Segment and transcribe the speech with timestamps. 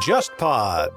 [0.00, 0.90] JustPod。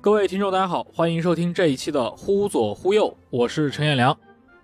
[0.00, 4.16] 各位听众，大家好，欢迎收听这一期的《忽左忽右》，我是陈彦良。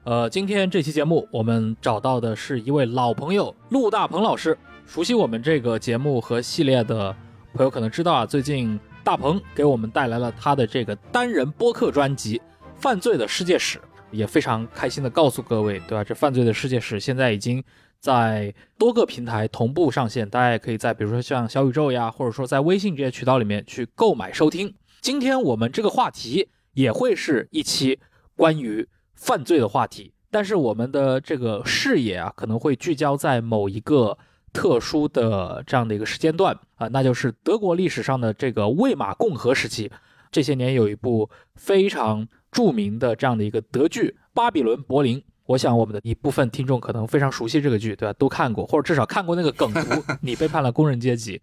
[0.05, 4.57] 呃，今天这期节目我们找到的是一位老朋友陆大鹏老师。
[4.87, 7.15] 熟悉我们这个节目和系列的
[7.55, 12.39] 朋友可能知道啊，最近大鹏给我们带来了他的这个单人播客专辑
[12.77, 13.79] 《犯罪的世界史》，
[14.15, 16.05] 也非常开心的告诉各位，对吧？
[16.05, 17.63] 这《犯罪的世界史》现在已经
[17.99, 24.75] 在多个平台同步上线，大家也可以在比如说像小宇宙呀，或者说在微信这些渠道里面去购买收听。
[25.01, 27.99] 今天我们这个话题也会是一期
[28.37, 34.17] 关于犯罪的话题，但是我们的这个视野啊，可能会聚焦在某一个
[34.53, 39.91] 特殊的这样的一个时间段啊，那就是德国历史上的这个魏玛共和时期。
[40.31, 48.13] 这些年有一部非常著名的这样的一个德剧《巴比伦柏林》，我想我们的一部分听众可能非常熟悉这个剧，对吧？
[48.13, 49.81] 都看过，或者至少看过那个梗图。
[50.23, 51.43] 你背叛了工人阶级。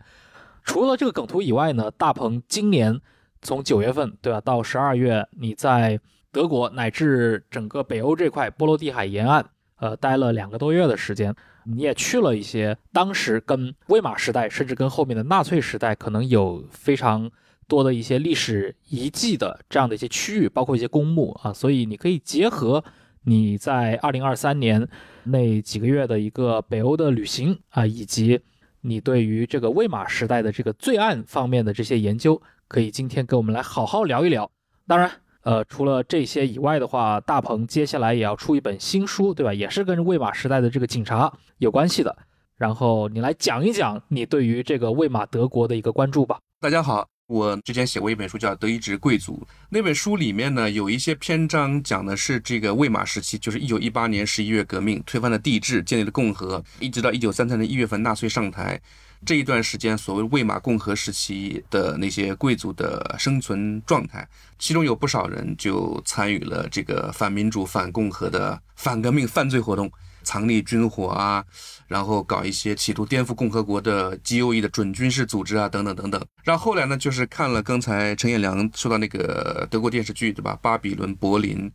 [0.64, 3.02] 除了这个梗图以外呢，大鹏今年
[3.42, 6.00] 从九月份，对吧，到十二月，你在
[6.32, 9.46] 德国乃至整个北欧这块波罗的海沿岸，
[9.80, 11.36] 呃，待了两个多月的时间。
[11.66, 17.30] 你也去了一些当时跟威玛时代，甚至跟后面的纳粹时代可能有非常
[17.72, 21.54] 多的一些历史遗迹的这样的一些区域，包括一些公墓啊。
[21.54, 22.84] 所以你可以结合
[23.24, 24.86] 你在二零二三年
[25.24, 28.42] 那几个月的一个北欧的旅行啊，以及
[28.82, 34.52] 你对于这个魏玛时代的这个罪案方面的这些研究，可以今天跟我们来好好聊一聊。
[34.86, 35.10] 当然。
[35.44, 39.52] 呃，除了这些以外的话，大鹏接下来也要出一本新书，对吧？
[39.52, 42.16] 也是跟魏玛时代的这个警察有关系的。
[42.58, 46.38] 然后你来讲一讲你对于这个魏玛德国的一个关注吧。
[46.60, 58.78] 大家好，我之前写过一本书叫《德意志贵族》，那本书里面呢有一些篇章讲的是这个魏玛时期，就是一九一八年十一月革命推翻了帝制，建立了共和，一直到一九三三年一月份纳粹上台。
[59.26, 64.28] 这一段时间，所谓魏玛共和时期的那些贵族的生存状态，
[64.60, 69.90] 其中有不少人就参与了这个反民主、反共和的反革命犯罪活动，
[70.24, 71.44] 藏匿军火啊，
[71.88, 76.26] 然后搞一些企图颠覆共和国的 GOE 的准军事组织啊，等等等等。
[76.44, 80.58] 然后后来呢，就是看了刚才陈彦良说到那个德国电视剧，对吧？
[80.62, 81.72] 巴比伦柏林。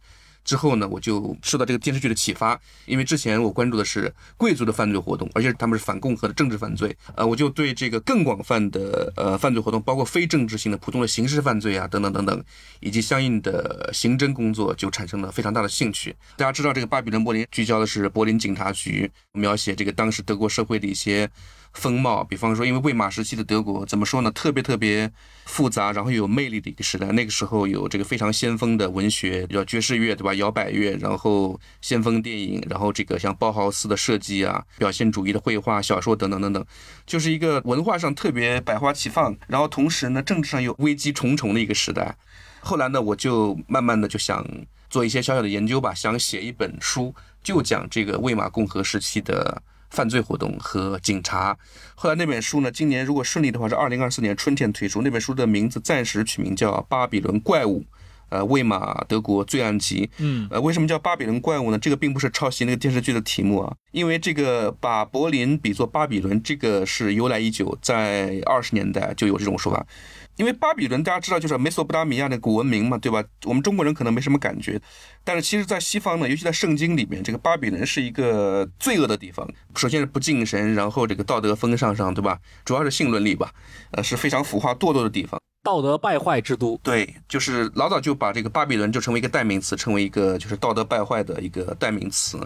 [0.47, 12.45] 之后呢，我就受到这个电视剧的启发，因为之前我关注的是贵族的犯罪活动，而且他们是反共和的政治犯罪，呃，我就对这个更广泛的呃犯罪活动，包括非政治性的普通的刑事犯罪啊，等等等等，
[12.79, 16.15] 以及相应的刑侦工作，就产生了非常大的兴趣。
[16.37, 21.29] 大家知道，这个巴比伦柏林聚焦的是柏林警察局，描写这个当时德国社会的一些。
[21.77, 24.31] 风貌，比方说，因为魏玛时期的德国怎么说呢？
[24.31, 25.13] 特别特别
[25.45, 27.07] 复杂，然后又有魅力的一个时代。
[27.09, 30.33] 那个时候有这个非常先锋的文学，叫爵士乐，对吧？
[30.35, 36.65] 摇摆乐，然后先锋电影，然后这个像包豪斯的设计啊，表现主义的绘画、小说等等等等，
[37.05, 42.17] 就是一个文化上特别百花齐放，然后同时呢，政治上又危机重重的一个时代。
[42.61, 44.45] 后来呢，我就慢慢的就想
[44.89, 47.15] 做一些小小的研究吧，想写一本书，
[47.45, 49.63] 就讲这个魏玛共和时期的。
[49.91, 51.57] 犯罪活动和警察。
[51.95, 52.71] 后来那本书呢？
[52.71, 55.03] 今年如果顺利的话，是二零二四年春天推出。
[55.03, 57.81] 那本书的名字暂时取名叫《巴比伦怪物》，
[58.29, 60.11] 呃，魏玛德国罪案集。
[60.19, 61.79] 嗯，呃，为什么叫巴比伦怪物呢？
[61.79, 69.87] 这个并不是抄袭那个电视剧的题目啊，因为这个把柏林比作巴比伦，这个是由来已久，在二十年代就有这种说法。
[70.37, 73.25] 因为巴比伦大家知道就是美索不达米亚的古文明嘛，对吧？
[73.45, 74.79] 我们中国人可能没什么感觉，
[75.25, 79.49] 但是其实，在西方呢，尤其在圣经里面，这个巴比伦是一个罪恶的地方。
[79.75, 82.39] 首先是不敬神，然后这个道德风尚上，对吧？
[82.67, 83.51] 主要是性伦理吧，
[83.93, 86.79] 呃，是非常腐化堕落的地方，道德败坏之都。
[86.83, 92.39] 对，就是老早就把这个巴比伦就成为一个代名词，成为一个就是道德败坏的一个代名词。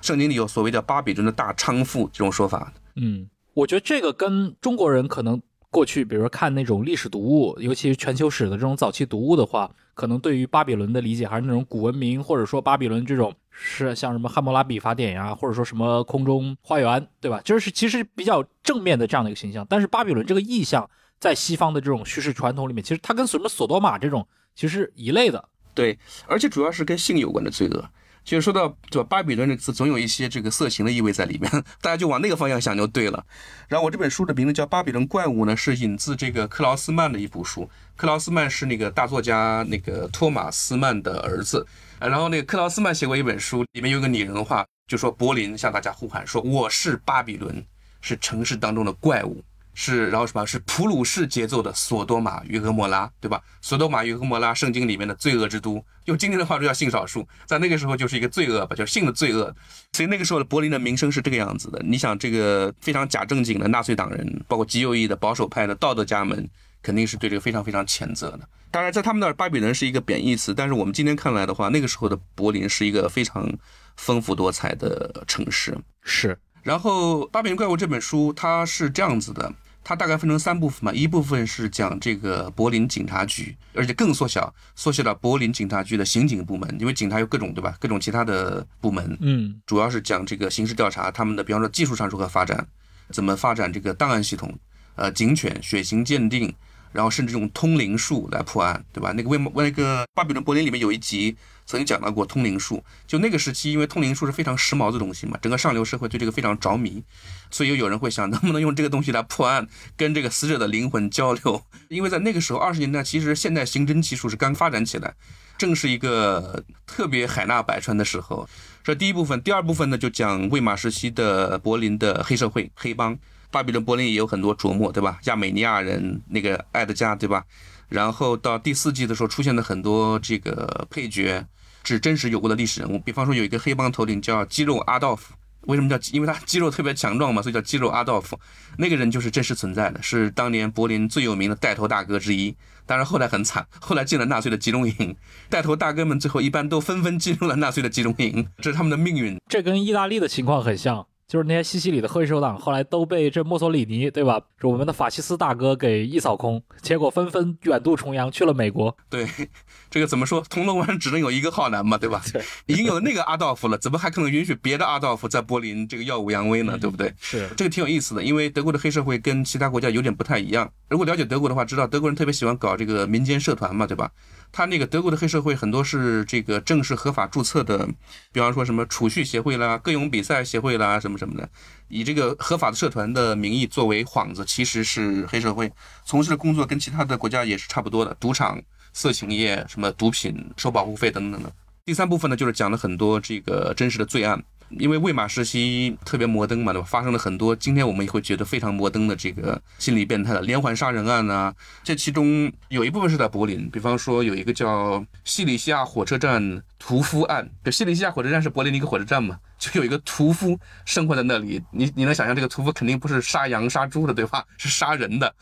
[0.00, 2.72] 圣经里有所谓的巴比伦的大娼妇这种说法。
[2.96, 5.42] 嗯，我觉得这个跟中国人可能。
[5.74, 17.40] 过去，比如说看那种历史读物，尤其是全球史的这种早期读物的话，可能对于巴比伦的理解还是那种古文明，或者说巴比伦这种是像什么汉谟拉比法典呀，或者说什么空中花园，对吧？
[17.44, 19.66] 就是其实比较正面的这样的一个形象。
[19.68, 20.88] 但是巴比伦这个意象
[21.18, 25.48] 在西方的这种叙事传统里面，其实它跟什么索多玛这种其实一类的。
[25.74, 25.98] 对，
[26.28, 27.84] 而且主要是跟性有关的罪恶。
[28.24, 29.04] 其实说到这？
[29.04, 31.50] 巴比伦这个词总有一些这个色情的意味在里面，
[31.82, 33.24] 大家就往那个方向想就对了。
[33.68, 37.68] 然后我这本书的名字叫《巴比伦怪物》呢，是引自这个克劳斯曼的一部书。
[37.96, 41.66] 克劳斯曼是那个大作家那个托马斯曼的儿子。
[42.00, 47.64] 然后那个克劳斯曼写过一本书，里面有个拟人化，就说柏林向大家呼喊说：“我是巴比伦，
[48.00, 49.42] 是城市当中的怪物。”
[49.74, 53.42] 是，然后什么是普鲁士节奏的索多玛与俄摩拉，对吧？
[53.60, 59.54] 索多玛与俄摩拉，圣经里面的罪恶之都，用今天的话说叫性少数，在那个时候就是一个罪恶吧，就是性的罪恶。
[59.92, 61.82] 所以那个时候的柏林的名声是这个样子的。
[61.84, 66.48] 你想，这个非常假正经的纳粹党人，包括极右翼的保守派的道德家们，
[66.80, 68.48] 肯定是对这个非常非常谴责的。
[68.70, 73.52] 当然，在他们那儿，巴比伦是一个贬义词，但是我们今天看来的话，那个时候的柏林是一个非常
[73.96, 75.76] 丰富多彩的城市。
[76.02, 76.38] 是。
[76.62, 79.52] 然后《巴比伦怪物》这本书它是这样子的。
[79.84, 92.66] 它大概分成三部分嘛，一部分是讲这个柏林警察局，而且更缩小，缩小到柏林警察局的刑警部门，因为警察有各种对吧，各种其他的部门，嗯，主要是讲这个刑事调查，他们的比方说技术上如何发展，
[93.10, 94.52] 怎么发展这个档案系统，
[94.96, 96.52] 呃，警犬、血型鉴定。
[96.94, 99.10] 然后甚至用通灵术来破案，对吧？
[99.16, 101.36] 那个为那个巴比伦柏林里面有一集
[101.66, 107.02] 曾经讲到过通灵术，就那个时期，因为通灵术是非常时髦的东西嘛，整个上流社会对这个非常着迷，
[107.50, 109.66] 所以又有人会想，能不能用这个东西来破案，
[109.96, 111.62] 跟这个死者的灵魂交流？
[111.88, 115.14] 因为在那个时候，二十年代，其实现代刑侦技术是刚发展起来，
[115.56, 118.48] 正是一个特别海纳百川的时候。
[118.82, 123.18] 这第一部分，第二部分呢，就讲魏玛时期的柏林的黑社会、黑帮。
[123.50, 125.20] 巴比伦柏林也有很多琢磨，对吧？
[125.26, 127.44] 亚美尼亚人那个艾德加，对吧？
[127.88, 131.44] 然后到第四季的时候，出现了很多这个配角，
[131.84, 132.98] 是真实有过的历史人物。
[132.98, 135.34] 比方说，有一个黑帮头领叫肌肉阿道夫。
[135.66, 135.98] 为什么叫？
[136.12, 138.38] 因为他肌肉特别强壮嘛，所以叫肌肉阿道夫。
[138.76, 142.54] 那个人就是真实存在的，是当年柏林最有名的带头大哥之一。
[142.84, 145.16] 当然后来很惨，后来进了纳粹的集中营。
[145.48, 149.38] 带头大哥们最后一般都纷纷进入了纳粹的集中营，这是他们的命运。
[149.48, 151.06] 这跟意大利的情况很像。
[151.26, 154.40] 就是那些西西里的黑手党，后来都被这墨索里尼，对吧？
[154.60, 158.94] 是我们的法西斯大哥给一扫空，结果纷纷远渡重洋去了美国。
[159.08, 159.26] 对，
[159.90, 160.42] 这个怎么说？
[160.50, 162.22] 铜锣湾只能有一个浩南嘛，对吧？
[162.32, 166.76] 对，已经有那个阿道夫了，怎么还可能允许别的阿道夫在柏林这个耀武扬威呢？
[166.78, 167.12] 对不对？
[167.20, 170.70] 是，这个挺有意思的，因为德国的黑社会跟其他国家有点不太一样。
[170.88, 174.10] 如果了解德国的话，知道德国人特别喜欢搞这个民间社团嘛，对吧？
[174.56, 177.84] 他那个德国的黑社会很多是这个正式合法注册的，
[178.30, 181.48] 比方说什么储蓄协会啦、歌咏比赛协会啦什么什么的，
[181.88, 185.72] 以这个合法的社团的名义作为幌子，其实是黑社会
[186.04, 188.62] 从事的工作跟其他的国家也是差不多的，赌场、
[188.92, 191.52] 色情业、什么毒品收保护费等等的。
[191.84, 194.40] 第三部分呢，就是讲了很多这个真实的罪案。
[194.78, 196.86] 因为魏玛时期特别摩登嘛，对吧？
[196.86, 201.54] 发生了很多今天我们也会觉得非常摩登的这个心理变态的连环杀人案啊。
[201.82, 207.48] 这其中有一部分是在柏林，比方说有一个叫西里西亚火车站屠夫案。
[207.64, 211.62] 就西里西亚火车站是柏林的一个火车站嘛，就有一个屠夫生活在那里。
[211.70, 214.44] 你你能想象这个屠夫肯定不是杀羊杀猪的，对吧？
[214.56, 215.34] 是杀人的。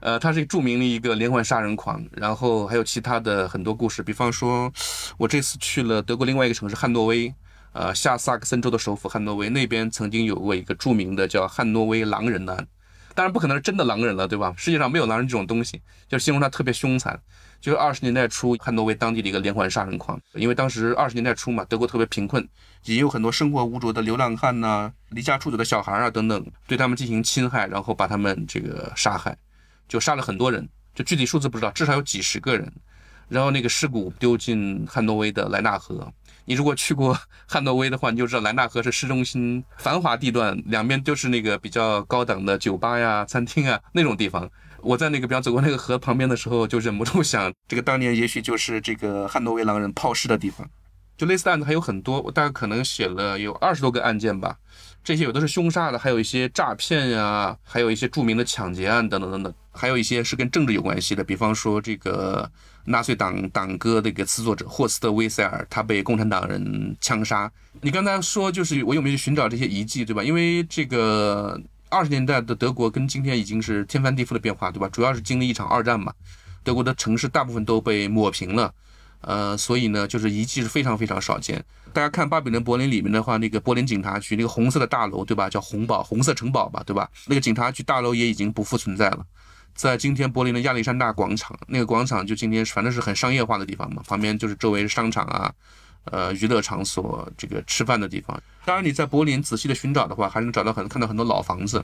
[0.00, 2.04] 呃，他是著名的一个连环杀人狂。
[2.12, 4.72] 然后还有其他的很多故事，比方说，
[5.16, 7.32] 我这次去了德国另外一个城市汉诺威。
[7.72, 12.66] 呃，下萨克森州的首府汉诺威那边曾经有过一个著名的叫汉诺威狼人案，
[13.14, 14.52] 当然不可能是真的狼人了，对吧？
[14.56, 17.20] 世界上没有狼人这种东西，就形容他特别凶残。
[17.60, 22.48] 就是二十年代初汉诺威当地的一个连环杀人狂，因为当时二十年代初嘛，德国特别贫困，
[22.84, 29.36] 也有很多生活无着的流浪汉呐、离家出走的小孩啊等等，对他们进行侵害，然后把他们这个杀害，
[29.86, 32.72] 就杀了很多人，就具体数字不知道，至少有几十个人，
[33.28, 36.10] 然后那个尸骨丢进汉诺威的莱纳河。
[36.50, 37.16] 你如果去过
[37.46, 44.50] 汉诺威的话，你就知道莱纳河是市中心繁华地段，两边都是那个比较高档的酒吧呀、餐厅啊那种地方。
[44.80, 50.68] 我在那个比方走过那个河旁边的时候，就忍不住想，这个当年也许就是这个汉诺威狼人抛尸的地方。
[51.16, 54.56] 就类似的案子还有很多，我大概可能写了有二十多个案件吧。
[55.04, 62.50] 这些有的是凶杀的，还有一些诈骗呀，还有一些著名的抢劫案等等等等，还有一些是跟政治有关系的，比方说这个。
[62.90, 67.50] 纳粹党党歌的一个词作者霍斯特·威塞尔，他被共产党人枪杀。
[67.80, 70.22] 你刚才说，就是我有没有去寻找这些遗迹，对吧？
[70.22, 74.88] 因为这个二十年代的德国跟今天已经是天翻地覆的变化，对吧？
[74.88, 76.12] 主要是经历一场二战嘛，
[76.64, 78.74] 德国的城市大部分都被抹平了，
[79.20, 81.64] 呃，所以呢，就是遗迹是非常非常少见。
[81.92, 85.48] 大家看巴比伦柏林里面的话，那个柏林警察局那个红色的大楼，对吧？
[85.48, 87.08] 叫红堡红色城堡吧，对吧？
[87.26, 89.24] 那个警察局大楼也已经不复存在了。
[89.74, 95.52] 在今天柏林的亚历山大广场，那个广场就今天反正是很商业化的地方嘛，旁边就是周围商场啊，
[96.04, 98.40] 呃，娱乐场所，这个吃饭的地方。
[98.64, 101.82] 当然你在柏林仔细的寻找的话，还能找到很看到很多老房子。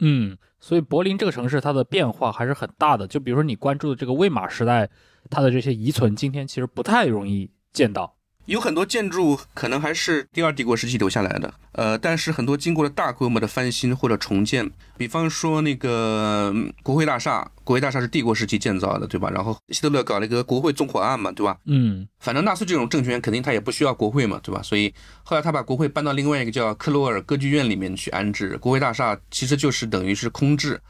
[0.00, 3.06] 嗯，所以柏林这个城市它的变化还是很大的。
[3.06, 4.88] 就比如说你关注的这个魏玛时代，
[5.30, 8.17] 它的这些遗存，今天其实不太容易见到。
[8.48, 16.50] 有很多建筑可能还是第二帝国时期留下来的，呃，但是很多经过了大规模的翻新或者重建，比方说那个
[16.82, 19.28] 国会大厦，国会大厦是帝国时期建造的，对吧？
[19.28, 21.58] 然后希特勒搞了一个国会纵火案嘛，对吧？
[21.66, 24.62] 嗯，反正纳粹这种政权肯定他也不需要国会嘛，对吧？
[24.62, 30.80] 所以后来他把国会搬到另外一个叫克罗尔歌剧院里面去安置，国会大厦其实就是等于是空置。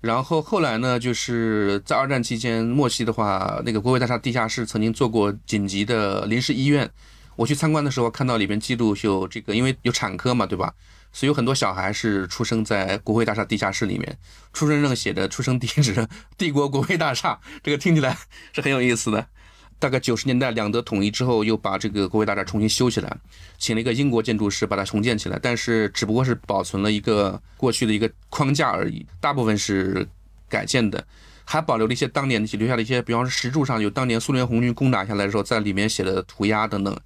[0.00, 6.88] 然后后来呢，就是在二战期间，莫西的话，那个国会大厦地下室曾经做过紧急的临时医院。
[7.34, 10.72] 我去参观的时候，看到里边记录有这个，因为有产科嘛，对吧？
[11.12, 14.18] 所以有很多小孩是出生在国会大厦地下室里面，
[14.52, 18.16] 出生证写着出生地址“帝国国会大厦”，这个听起来
[18.52, 19.26] 是很有意思的。
[19.78, 23.16] 大概九十年代两德统一之后，又把这个国会大厦重新修起来，
[23.58, 30.08] 请了一个英国建筑师把它重建起来，但是只不过是保存了一个过去的一个框架而已，大部分是
[30.48, 31.04] 改建的，
[31.44, 36.96] 还保留了一些当年的留下的一些，比方说石柱上有当年苏联红军攻打下来的时候在里面写的涂鸦等等。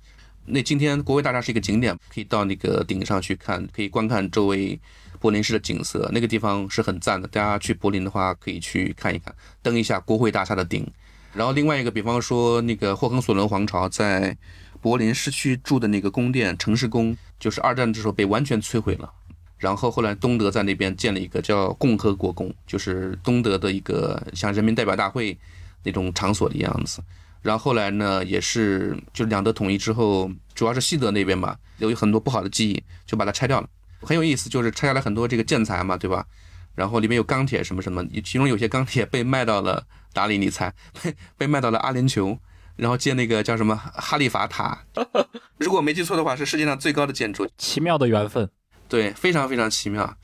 [0.47, 4.79] 那今天国会大厦是一个景点，可以到那个顶上去看，可以观看周围
[5.21, 7.29] 柏林市的景色，那个地方是很赞的。
[7.29, 10.91] 大家去柏林的话，可以去看一看，登一下国会大厦的顶。
[11.33, 14.37] 然后另外一个，比方说那个霍亨索伦皇朝在
[14.81, 19.13] 柏林市区住的那个宫殿城市宫，就是二战的时候被完全摧毁了。
[19.59, 25.39] 然后后来东德在那边建了一个叫共和国宫，就是东德的一个像人民代表大会
[25.83, 27.03] 那种场所的样子。
[27.43, 33.69] 然后后来呢，也是就两德统一之后，主要是西德那边吧，有很多不好的记忆，就把它拆掉了。
[34.03, 36.27] 很有意思，就是拆下来很多这个建材嘛，对吧？
[36.75, 40.37] 然后里面有钢铁什么什么，其中有些钢铁被卖到了哪里？
[40.38, 40.73] 你猜？
[41.02, 42.38] 被被卖到了阿联酋，
[42.76, 44.85] 然后建那个叫什么哈利法塔。
[45.59, 47.49] 如果没记错的话，是世界上最高的建筑。
[47.59, 48.49] 奇妙的缘分，
[48.88, 50.17] 对，非常非常奇妙。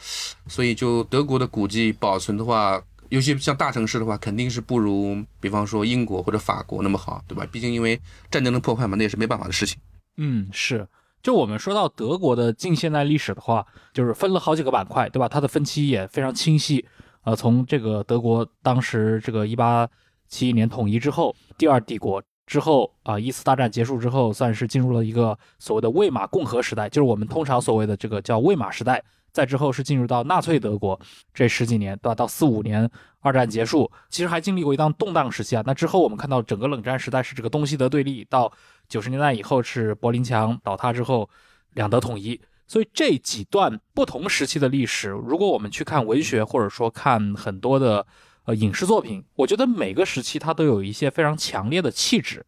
[0.46, 2.82] 所以就德国的古迹保存的话。
[3.08, 7.46] 尤其像大城市的话，肯定是不如，比方说英国或者法国那么好，对吧？
[7.52, 8.00] 毕竟因为
[8.32, 9.78] 战争的破坏嘛，那也是没办法的事情。
[10.16, 10.88] 嗯，是。
[11.22, 13.64] 就我们说到德国的近现代历史的话，
[13.94, 15.28] 就是分了好几个板块，对吧？
[15.28, 16.84] 它的分期也非常清晰。
[17.26, 19.86] 呃，从这个德国当时这个一八
[20.28, 29.02] 七一年统一之后，第二帝国之后啊，一次大战结束之后，算是进入了一个所谓的魏玛共和时代，就是我们通常所谓的这个叫魏玛时代。
[29.32, 30.98] 再之后是进入到纳粹德国
[31.34, 32.14] 这十几年，对吧？
[32.14, 32.88] 到四五年
[33.20, 35.62] 二战结束，其实还经历过一段动荡时期啊。
[35.66, 38.50] 那之后我们看到整个冷战时代是这个东西德对立，到
[38.88, 41.28] 九十年代以后是柏林墙倒塌之后
[41.74, 42.40] 两德统一。
[42.66, 48.06] 所以这几段不同时期的历史，如果我们去看文学或者说看很多的
[48.44, 52.44] 呃影视作品，我觉得每个时期它都有一些非常强烈的气质。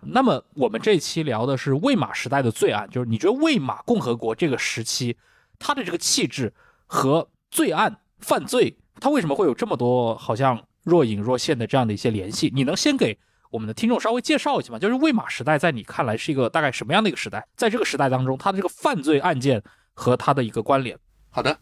[0.00, 5.16] 那么我们这期聊的是魏玛时代的罪案，就是你觉得魏玛共和国这个时期？
[5.60, 6.52] 它的这个气质
[6.86, 12.50] 和罪案犯罪，它为什么会有这么多好像若隐若现的这样的一些联系？
[12.52, 13.16] 你能先给
[13.52, 14.78] 我们的听众稍微介绍一下吗？
[14.78, 17.46] 就是魏玛时代在你看来是一个大概什么样的一个时代？
[17.54, 20.98] 在这个时代当中，它的这个犯罪案件和它的一个关联。
[21.28, 21.58] 好的，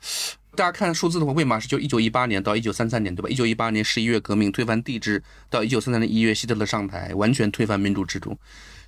[0.54, 3.28] 大家看数字的话，魏玛是就一九一八年到一九三三年，对吧？
[3.28, 5.20] 一九一八年十一月革命推翻帝制，
[5.50, 8.38] 到一九三三年一月希特勒上台，完全推翻民主制度，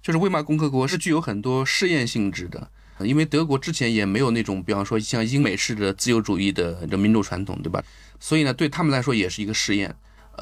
[0.00, 2.70] 就是魏玛共和国是具有很多试验性质的。
[3.00, 7.82] 因为德国之前也没有那种，比方说像英美式的自由主义的这民主传统，对吧？
[8.20, 9.92] 所以呢，对他们来说也是一个试验。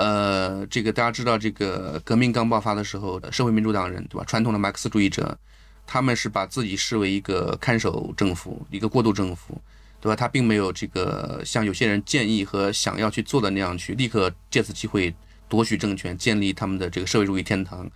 [0.00, 4.24] 呃，这个大家知道，这个革命刚爆发的时候，社会民主党人，对吧？
[4.26, 5.38] 传统的马克思主义者，
[5.86, 9.60] 他们是把自己视为一个看守政府，一个过渡政府，
[10.00, 10.16] 对吧？
[10.16, 15.14] 他并没有这个像有些人建议和想要去做的那样，去立刻借此机会
[15.48, 17.86] 夺取政权，建立他们的这个社会主义天堂。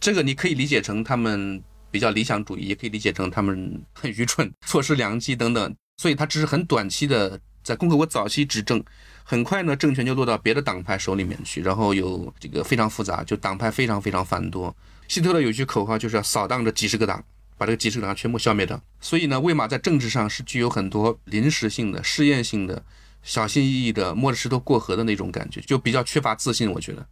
[0.00, 1.62] 这个你可以理解成他们。
[1.94, 8.82] 比较理想主义，也可以理解成他们很愚蠢、 错失良机等等，所以他只是很短期的在共和国早期执政，
[9.26, 14.74] 很快呢政权就落到别的党派手里面去，然后有这个非常复杂，就党派非常非常繁多。
[15.08, 17.24] 希特勒有句口号就是要扫荡这几十个党，
[17.56, 18.80] 把这个几十个党全部消灭掉。
[19.00, 22.84] 所以呢，魏玛在政治上是具有很多临时性的、试验性的、
[23.22, 27.06] 小心翼翼的摸着石头过河的那种感觉，就比较缺乏自信，我觉得。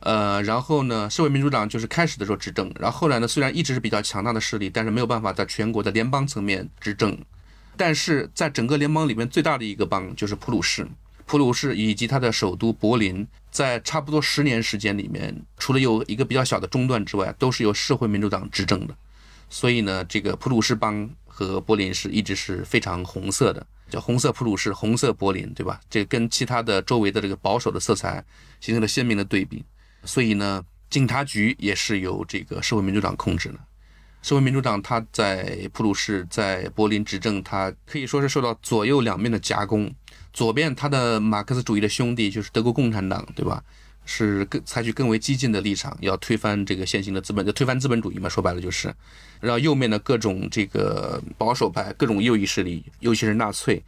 [0.00, 7.16] 呃，然后呢，社会民主党就是开始的时候执政，然后后来呢，虽然一直是比较强大的势力，但是没有办法在全国的联邦层面执政。
[7.76, 10.86] 但是在整个联邦里面，最大的一个邦就是普鲁士，
[11.32, 18.94] 普鲁士以及它的首都柏林，在差不多十年时间里面，除了有一个比较小的中断之外，都是由社会民主党执政的。
[19.48, 25.80] 所以呢，这个普鲁士邦和柏林是一直是非常红色的，叫红色普鲁士，红色柏林，对吧？
[25.88, 28.22] 这跟其他的周围的这个保守的色彩
[28.60, 29.64] 形成了鲜明的对比。
[30.04, 33.58] 所以呢，警察局也是由这个社会民主党控制的。
[34.20, 39.90] 社会民主党他在普鲁士、在柏林执政，他可以说是受到左右两面的夹攻。
[40.32, 43.62] 左边他的马克思主义的兄弟就是德国共产党，对吧？
[44.04, 48.28] 是更采取更为激进的立场，要推翻这个现行的资本，就推翻资本主义嘛。
[48.28, 48.92] 说白了就是。
[49.40, 53.80] 然后右面的各种这个保守派、各种右翼势力，尤其是纳粹，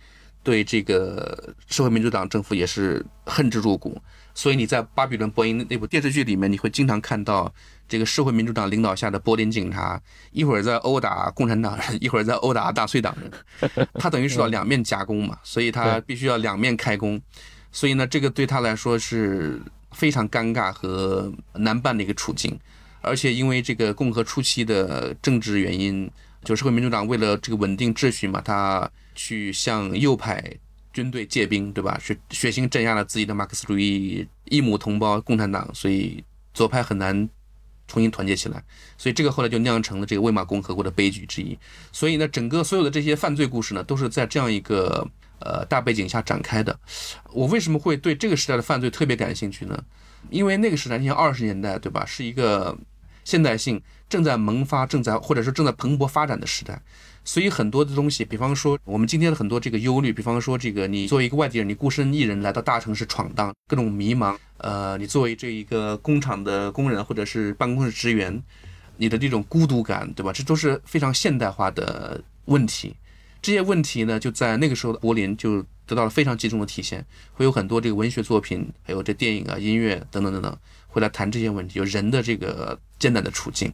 [0.45, 4.01] 对这个社会民主党政府也是恨之入骨。
[4.35, 7.53] 所以你在《巴比伦波音》那部电视剧里面，你会经常看到
[7.88, 10.00] 这个社会民主党领导下的柏林警察，
[10.33, 17.21] 一会儿在殴打共产党人，一会儿在殴打纳粹党人，他等于是要两面夹攻嘛，所以他必须要两面开弓。
[17.71, 19.61] 所以呢，这个对他来说是
[19.93, 22.59] 非常尴尬和难办的一个处境。
[23.00, 26.11] 而且因为这个共和初期的政治原因，
[26.43, 30.43] 就社会民主党为了这个稳定秩序嘛，他去向右派
[30.95, 32.01] 军队借兵，对吧？
[32.01, 36.25] 血血腥镇压了自己的马克思主义异母同胞共产党，所以
[36.55, 37.29] 左派很难
[37.87, 38.65] 重新团结起来。
[38.97, 41.59] 所以这个后来就酿成了这个魏玛共和国的悲剧之一。
[41.93, 45.07] 所以呢，整个所有的这些犯罪故事呢，都是在这样一个
[45.41, 46.79] 呃大背景下展开的。
[47.33, 49.85] 我为什么会对这个时代的犯罪特别感兴趣呢？
[50.31, 52.07] 因为那个时代，你像二十年代，对吧？
[52.07, 52.75] 是一个
[53.25, 56.81] 现代性正在萌发、正在或者说正在蓬勃发展的时代，
[57.25, 68.43] 所以很多的东西，比方说我们今天的很多这个忧虑，比方说这个你作为一个外地人，你孤身一人来到大城市闯荡，各种迷茫，呃，你作为这一个工厂的工人或者是办公室职员，
[68.99, 70.33] 你的这种孤独感，对吧？
[70.33, 72.95] 这都是非常现代化的问题。
[73.40, 80.57] 这些问题呢，就在那个时候的柏林就得到了非常集中的体现，会有很多这个文学作品，还有这电影啊、音乐等等等等，
[80.88, 83.73] 会来谈这些问题，有人的这个艰难的处境。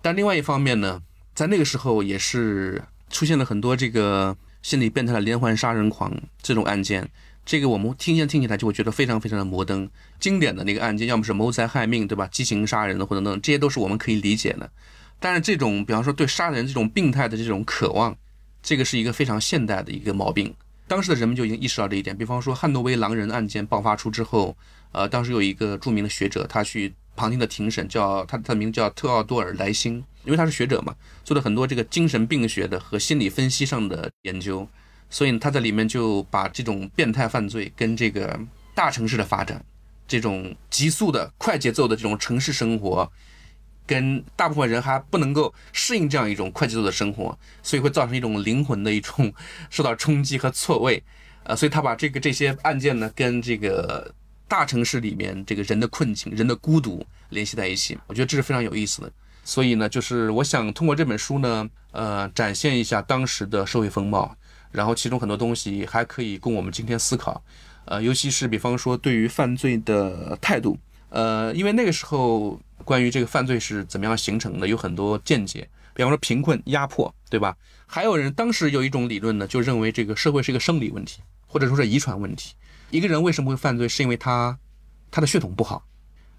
[0.00, 1.00] 但另外一方面呢，
[1.34, 6.12] 在那个时候也是出现了很多这个心理变态的连环杀人狂
[6.42, 7.08] 这种案件。
[7.44, 9.90] 这个我们听现在听起来就会觉得非常非常的摩登。
[10.20, 12.28] 经典的那个案件，要么是谋财害命，对吧？
[12.30, 14.70] 激情杀人的或者等等，这些都是我们可以理解的。
[15.18, 18.16] 但是这种，比方说对杀人这种病态的这种渴望，
[18.62, 20.54] 这个是一个非常现代的一个毛病。
[20.86, 22.16] 当时的人们就已经意识到这一点。
[22.16, 24.56] 比方说汉诺威狼人案件爆发出之后，
[24.92, 34.66] 呃，当时有一个著名的学者，他去旁听的庭审，叫他他的名叫特奥多尔莱辛，因为他是学者嘛，做了很多这个精神病学的和心理分析上的研究，
[35.10, 38.38] 所以他在里面就把这种变态犯罪跟这个
[38.74, 39.64] 大城市的发展，
[40.06, 43.10] 这种急速的快节奏的这种城市生活。
[43.84, 49.30] 跟大部分人还不能够适应这样一种快节奏的生活，所以会造成一种灵魂的一种
[49.70, 51.02] 受到冲击和错位，
[51.42, 54.14] 呃，所以他把这个这些案件呢，跟这个
[54.52, 59.10] 大城市里面这个人的困境、人的孤独联系在一起，我觉得这是非常有意思的。
[59.42, 64.36] 所以呢，就是我想通过这本书呢，呃，展现一下当时的社会风貌，
[64.70, 67.42] 然后其中很多东西还可以供我们今天思考，
[67.86, 72.60] 呃，尤其是比方说对于犯罪的态度，呃，因为那个时候。
[72.84, 75.68] 关于这个犯罪是怎么样形成的，有很多见解。
[75.94, 77.56] 比方说贫困、压迫，对吧？
[77.86, 82.56] 还有人当时有一种理论呢，就认为这个社会是一个生理问题，或者说是遗传问题。
[82.92, 84.56] 一个人为什么会犯罪，是因为他
[85.10, 85.82] 他的血统不好。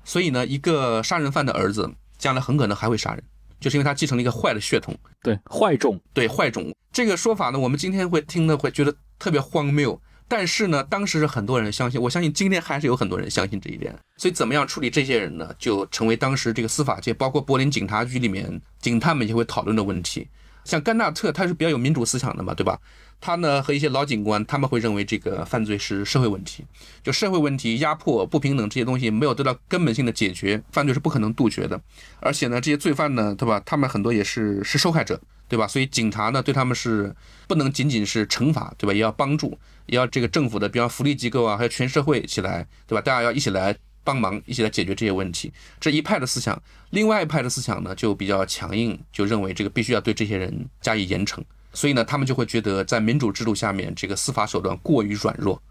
[0.05, 3.23] 所以呢，一个杀人犯的儿子将来很可能还会杀人，
[3.59, 4.95] 就是因为他继承了一个坏的血统。
[5.21, 6.73] 对，坏种，对坏种。
[6.91, 9.99] 这个说法呢，我们今天会听的会觉得特别荒谬。
[10.25, 13.93] 但是呢，当时是很多人相信，我相信今天还是有很多人相信这一点。
[14.17, 15.53] 所以，怎么样处理这些人呢？
[15.59, 20.27] 就成为当时这个司法界，包括柏林警察局里面警探们也会讨论的问题。
[20.63, 22.79] 像甘纳特，他是比较有民主思想的嘛，对吧？
[23.23, 26.65] 他呢和一些老警官，他们会认为这个犯罪是社会问题，
[27.01, 31.79] 就社会问题、压迫、不平等这些东西没有得到根本性的解决，犯罪是不可能杜绝的。
[32.19, 33.61] 而且呢，这些罪犯呢，对吧？
[33.65, 35.21] 他们很多也是是受害者。
[35.49, 35.67] 对吧？
[35.67, 37.13] 所以警察呢，对他们是
[37.47, 38.93] 不能仅仅是惩罚，对吧？
[38.93, 39.55] 也要帮助，
[39.85, 43.01] 也要这个政府的，比方福利机构啊，还有全社会起来，对吧？
[43.01, 45.53] 大家要一起来帮忙，一起来解决这些问题。
[45.79, 46.59] 这一派的思想，
[46.89, 51.39] 另外一派的思想呢，就比较强硬，就认为这个必须要对这些人加以严惩。
[51.73, 55.61] 所以呢，他们就会觉得在民主制度下面，这个司法手段过于软弱。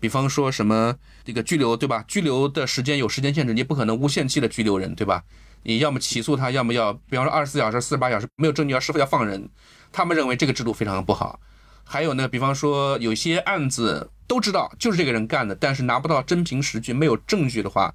[0.00, 0.94] 比方说什么
[1.24, 2.04] 这个拘留，对吧？
[2.06, 5.24] 拘留的时间有时间限制，你不可能无限期的拘留人，对吧？
[5.64, 9.48] 你要么起诉他，要么要，比方说二十四小时、四十八小时没有证据，要是否要放人？
[9.90, 11.40] 他们认为这个制度非常不好。
[11.82, 17.92] 还有呢，比方说有些案子都知道就是这个人干的，但是拿不到真凭实据，没有证据的话。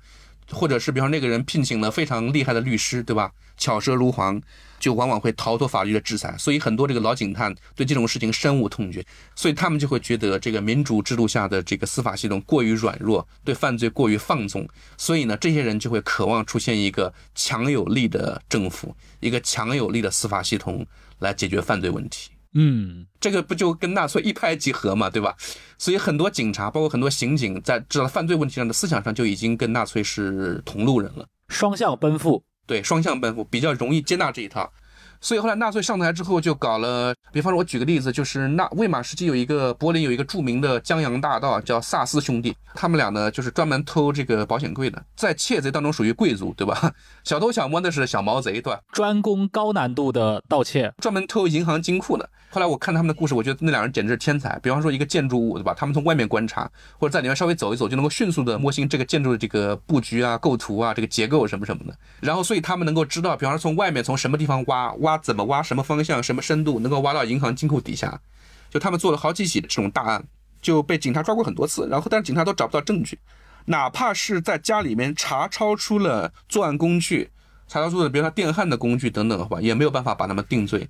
[0.51, 3.31] 或者是比方那个人聘请了非常厉害的律师，对吧？
[3.55, 4.39] 巧舌如簧，
[4.83, 6.35] 就往往会逃脱法律的制裁。
[6.37, 9.01] 所以很多这个老警探对这种事情深恶痛绝，
[9.33, 14.67] 所以他们就会觉得这个民主制度下的这个司法系统过于软弱，对犯罪过于放纵。
[14.97, 20.85] 所以呢，这些人就会渴望出现一个强有力的政府，一个强有力的司法系统
[21.19, 22.31] 来解决犯罪问题。
[22.55, 25.35] 嗯，这个不就跟纳粹一拍即合嘛，对吧？
[25.79, 32.43] 所以很多警察，包括很多刑警，在知道犯罪问题上的思想上就已经跟纳粹是同路人了，双向奔赴。
[32.65, 34.71] 对，双向奔赴，比较容易接纳这一套。
[35.23, 46.91] 所以后来纳粹上台之后，就搞了，比方说，我举个例子，就是纳魏玛时期有一个柏林有一个著名的江洋大盗叫萨斯兄弟，他们俩呢就是专门偷这个保险柜的，在窃贼当中属于贵族，对吧？
[47.23, 48.81] 小偷小摸的是小毛贼，对吧？
[48.91, 52.29] 专攻高难度的盗窃，专门偷银行金库的。
[52.49, 54.59] 后来我看他们的故事，我觉得那两人简直是天才。
[54.61, 55.73] 比方说一个建筑物，对吧？
[55.73, 61.97] 他们从外面观察，或者在里面稍微走一走，就能够迅速的摸清这个建筑的这个布局啊、构图啊、这个结构什么什么的。
[62.19, 68.21] 然后，所以他们能够知道，比方说从外面从什么地方挖，挖怎么挖，什么方向、什么深度，能够挖到银行金库底下。
[68.69, 70.23] 就他们做了好几起这种大案，
[70.61, 73.19] 就被警察抓过很多次，然后但是警察都找不到证据，
[73.65, 77.29] 哪怕是在家里面查抄出了作案工具，
[77.67, 80.89] 查抄出了比如说电焊的工具等等的话，也没有办法把他们定罪。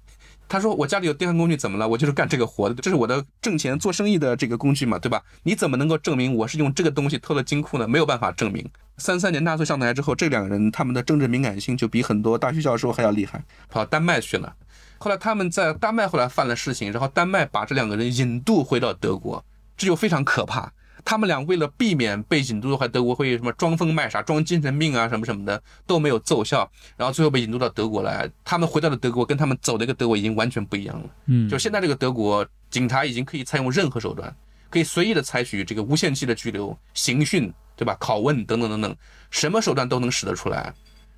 [0.53, 1.87] 他说：“我家里有电焊工具，怎么了？
[1.87, 5.19] 我就是干这个活的，这是我的挣钱做生意的这个工具嘛，对吧？
[5.41, 7.87] 你怎么能够证明我是用这个东西偷了金库呢？
[7.87, 8.63] 没有办法证明。
[8.99, 14.53] 三三年纳粹上台之后，这两个人他们的政治敏感性就比很多大学教授还要厉害，跑到丹麦去了。
[14.99, 19.43] 后来他们在丹麦后来犯了事情，然后丹麦把这两个人引渡回到德国，
[19.75, 20.71] 这就非常可怕。”
[21.05, 28.29] 他们俩为了避免被引渡的话，德国会什么装疯卖傻、装精神病啊什么什么的都没有奏效，然后最后被引渡到德国来。
[28.43, 31.09] 他们回到了德国，跟他们走的一个德国已经完全不一样了。
[31.25, 34.33] 嗯，就现在这个德国，警察已经可以采用任何手段，
[34.69, 37.97] 可以随意的采取这个无限期的拘留、刑讯，对吧？
[37.99, 38.95] 拷问等等等等，
[39.29, 40.73] 什么手段都能使得出来。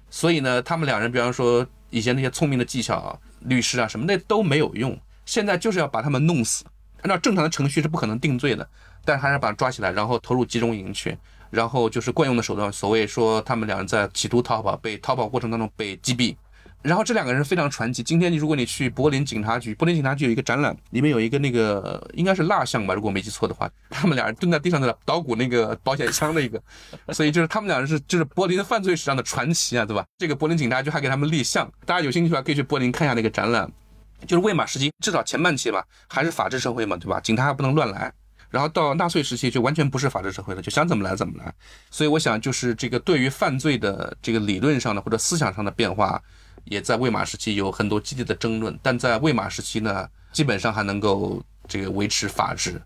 [0.10, 6.64] 所以呢，他们两人，比方说以前那些聪明的技巧、律师啊什么那都没有用，现在就是要把他们弄死。
[7.02, 8.68] 按照正常的程序是不可能定罪的。
[9.06, 11.18] 但还是把他抓起来，然后投入集中营去，
[11.52, 16.36] 然后就是惯用的手段，所谓说他们两人在企图逃跑，被逃跑过程当中被击毙。
[16.82, 18.04] 然后这两个人非常传奇。
[18.04, 26.62] 今天你如果你去柏林警察局，柏林警察局有一个展览，里面有一个那个应该是蜡像吧，如果没记错的话，他们俩人蹲在地上在捣鼓那个保险箱的一个，
[27.12, 30.06] 所以就是他们两人是就是柏林的犯罪史上的传奇啊，对吧？
[30.20, 33.68] 这个柏林警察局还给他们立像，大家有兴趣的话可以去柏林看一下那个展览。
[34.28, 37.20] 就是魏玛时期至少前半期吧，还是法治社会嘛，对吧？
[37.20, 38.14] 警察还不能乱来。
[38.56, 41.54] 然后到纳粹时期就完全不是法治社会了，就想怎么来怎么来。
[41.92, 46.24] 所以我想，就是这个对于犯罪的这个理论上的或者思想上的变化，
[46.64, 48.80] 也在魏玛时期有很多激烈的争论。
[48.82, 52.82] 但在魏玛时期呢，基本上还能够这个维持法治，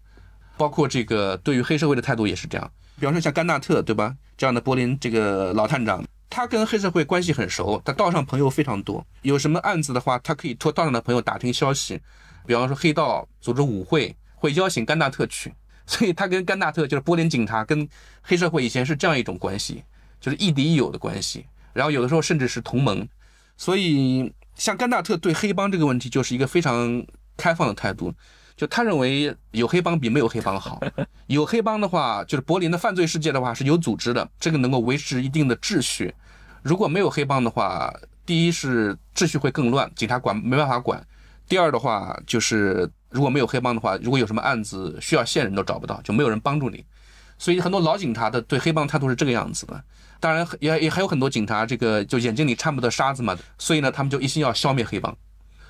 [0.58, 2.72] 包括这个对于黑社会的态度也是这样。
[3.00, 4.16] 比方说像甘纳特，对吧？
[4.36, 9.06] 这样的柏林这个老探长，他跟黑社会关系很熟，他道上朋友非常多。
[9.22, 12.02] 有什么案子的话，他可以托道上的朋友打听消息。
[12.48, 14.16] 比方说黑道组织舞会。
[14.40, 15.54] 会邀请甘纳特去，
[15.86, 17.88] 所以他跟甘纳特就是柏林警察跟
[18.22, 19.84] 黑社会以前是这样一种关系，
[20.22, 21.46] 就是亦敌亦友的关系。
[21.74, 23.08] 然后有的时候甚至是同盟。
[23.58, 28.14] 所以像甘纳特对黑帮这个问题就是一个非常开放的态度，
[28.56, 30.80] 就他认为有黑帮比没有黑帮好。
[31.28, 36.14] 有黑帮的话，就是柏林的犯罪世界的话是有组织的，这个能够维持一定的秩序。
[36.64, 37.94] 如果没有黑帮的话，
[38.26, 40.98] 第一是秩序会更乱，警察管没办法管；
[41.48, 42.90] 第二的话就是。
[43.10, 46.84] 如果没有黑帮的话，如果有什么案子需要线人都找不到，就没有人帮助你。
[47.38, 49.82] 所以很多老警察的对黑帮态度是这个样子的。
[50.20, 53.38] 当然也也还有很多警察，这个就眼睛里掺不得沙子嘛。
[53.58, 55.16] 所以呢，他们就一心要消灭黑帮。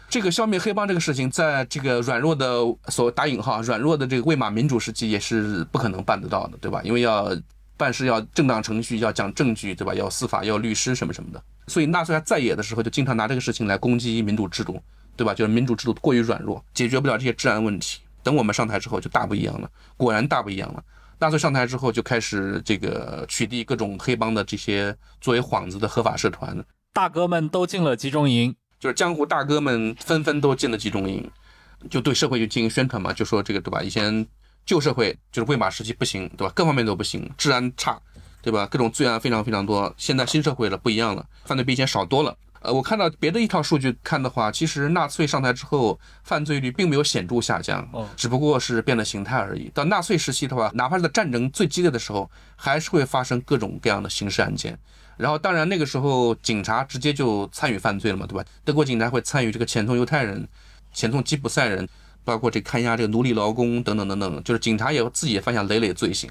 [0.10, 6.82] 这个消灭黑帮这个事情，在这个软弱的所谓打引号软弱的这个魏玛民主时期也是不可能办得到的，对吧？
[6.84, 7.32] 因为要
[7.78, 9.94] 办事要正当程序，要讲证据，对吧？
[9.94, 11.40] 要司法，要律师什么什么的。
[11.68, 14.82] 所以纳粹还在野的时候，就经常拿这个事情来攻击民主制度。
[15.20, 15.34] 对吧？
[15.34, 18.00] 就是民主制度过于软弱，解决不了这些治安问题。
[18.24, 19.70] 等我们上台之后，就大不一样了。
[19.98, 20.82] 果然大不一样了。
[21.20, 26.58] 纳粹上台之后，就开始这个取缔各种黑帮的这些作为幌子的合法社团。
[26.94, 31.30] 大哥们都进了集中营，就是江湖大哥们纷纷都进了集中营，
[31.90, 33.84] 就对社会就进行宣传嘛，就说这个对吧？
[33.84, 34.26] 以前
[34.66, 36.54] 旧社会就是魏玛时期不行，对吧？
[36.56, 38.00] 各方面都不行，治安差，
[38.42, 38.66] 对吧？
[38.68, 39.94] 各种罪案非常非常多。
[39.98, 42.34] 现在新社会了，不一样了，犯罪比以前少多了。
[42.62, 49.72] 呃，我看到别的一套数据看的话，其实纳粹上台之后，犯罪率并没有显著下降，只不过是变了形态而已。
[49.74, 54.78] 到纳粹时期的话，哪怕是在战争最激烈的时候，还是会发生各种各样的刑事案件。
[55.16, 58.44] 然后，当然那个时候警察直接就参与犯罪了嘛，对吧？
[58.66, 60.46] 德国警察会参与这个遣送犹太人、
[60.94, 61.88] 遣送吉普赛人，
[62.26, 66.30] 包括这看押这个奴隶劳工等等等等，就是警察也自己也犯下累累罪行，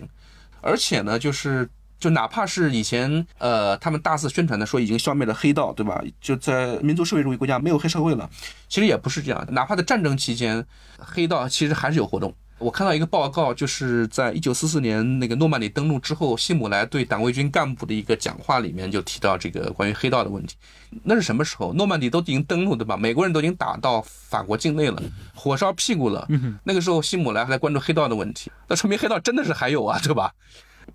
[0.61, 1.69] 而且呢，就是。
[1.99, 6.03] 就哪怕是以前，呃，他们大肆宣传的说已经消灭了黑道，对吧？
[6.21, 8.29] 就在民族社会主义国家没有黑社会了，
[8.69, 9.47] 其实也不是这样。
[9.51, 10.65] 哪怕在战争期间，
[10.99, 12.33] 黑道其实还是有活动。
[12.59, 20.57] 我看到一个报告，就是在一九四四年那个诺曼底登陆之后，希姆莱对党卫军干部的一个讲话里面就提到这个关于黑道的问题。
[21.05, 21.73] 那是什么时候？
[21.75, 22.97] 诺曼底都已经登陆，对吧？
[22.97, 25.01] 美国人都已经打到法国境内了，
[25.35, 26.27] 火烧屁股了。
[26.65, 30.33] 那个时候，希姆莱还在关注黑道的问题，那说明黑道真的是还有啊，对吧？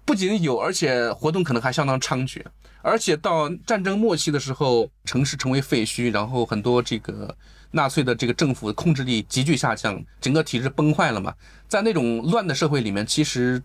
[0.06, 2.42] 不仅有，而且活动可能还相当猖獗。
[2.82, 7.34] 而且到战争末期的时候，城市成为废墟，然后很多这个
[7.72, 11.34] 纳粹的这个政府控制力急剧下降，整个体制崩坏了嘛。
[11.70, 13.62] 在那种乱的社会里面，其实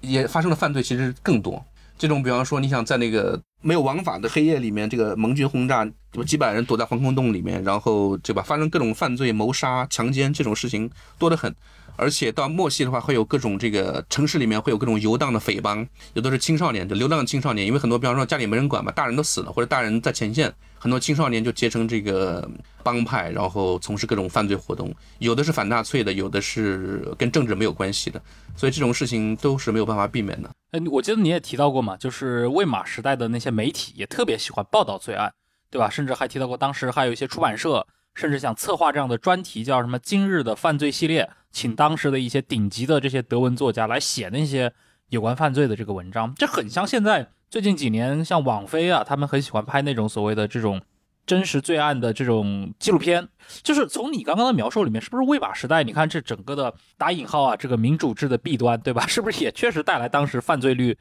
[0.00, 1.60] 也发生了犯罪，其实更多。
[1.98, 11.52] 这种比方说，你想在那个没有王法的黑夜里面，这个盟军轰炸，有几百人躲在防空洞里面，然后对吧，发生各种犯罪、谋杀、强奸这种事情多得很。
[12.00, 22.50] 而且到末期的话，会有各种这个城市里面会有各种游荡的匪帮，有的是青少年，就流浪的青少年，因为很多比方说家里没人管嘛，大人都死了，或者大人在前线，很多青少年就结成这个
[22.82, 28.18] 帮派，然后从事各种犯罪活动，有的是反纳粹的，有的是跟政治没有关系的，
[28.56, 30.50] 所以这种事情都是没有办法避免的。
[30.70, 35.30] 哎，我记得你也提到过嘛，就是魏玛时代的那些媒体也特别喜欢报道罪案，
[35.70, 35.90] 对吧？
[35.90, 37.86] 甚至还提到过当时还有一些出版社。
[38.16, 44.72] 甚至想策划这样的专题，叫什么“今日的犯罪系列”，请当时的一些顶级的这些德文作家来写那些
[45.08, 46.34] 有关犯罪的这个文章。
[46.36, 50.80] 这很像现在最近几年，像网飞啊，他们很喜欢拍那种所谓的这种
[51.26, 53.28] 真实罪案的这种纪录片。
[53.62, 55.82] 就是从你刚刚的描述里面，是不是魏玛时代？
[55.82, 59.06] 你看这整个的打引号啊，这个民主制的弊端，对吧？
[59.08, 60.96] 是不是也确实带来当时犯罪率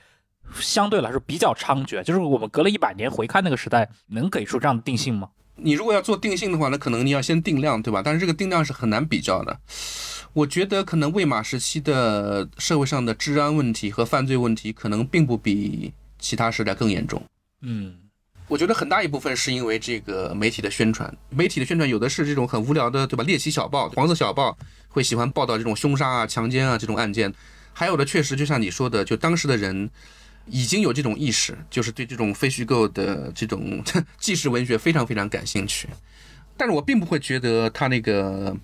[0.55, 2.01] 相对来说比较猖獗？
[2.01, 5.29] 就是我们隔了一百年回看那个时代，能给出这样的定性吗？
[5.61, 8.01] 你如果要做定性的话，那可能你要先定量，对吧？
[8.03, 9.59] 但是这个定量是很难比较的。
[10.39, 17.21] 我觉得可能魏玛时期的社会上的治安问题和犯罪问题，可能并不比其他时代更严重。
[17.59, 17.93] 嗯，
[18.47, 23.23] 我觉得很大一部分是因为这个媒体的宣传，媒体的宣传有的是这种很无聊的，对吧？
[23.25, 27.33] 猎奇小报、黄色小报会喜欢报道这种凶杀啊、强奸啊这种案件，
[27.73, 29.89] 还有的确实就像你说的，就当时的人。
[30.51, 33.83] 已经有这种意识，就是对这种非虚构的这种
[34.17, 35.87] 纪实文学非常非常感兴趣。
[36.57, 38.57] 但是我并不会觉得他那个，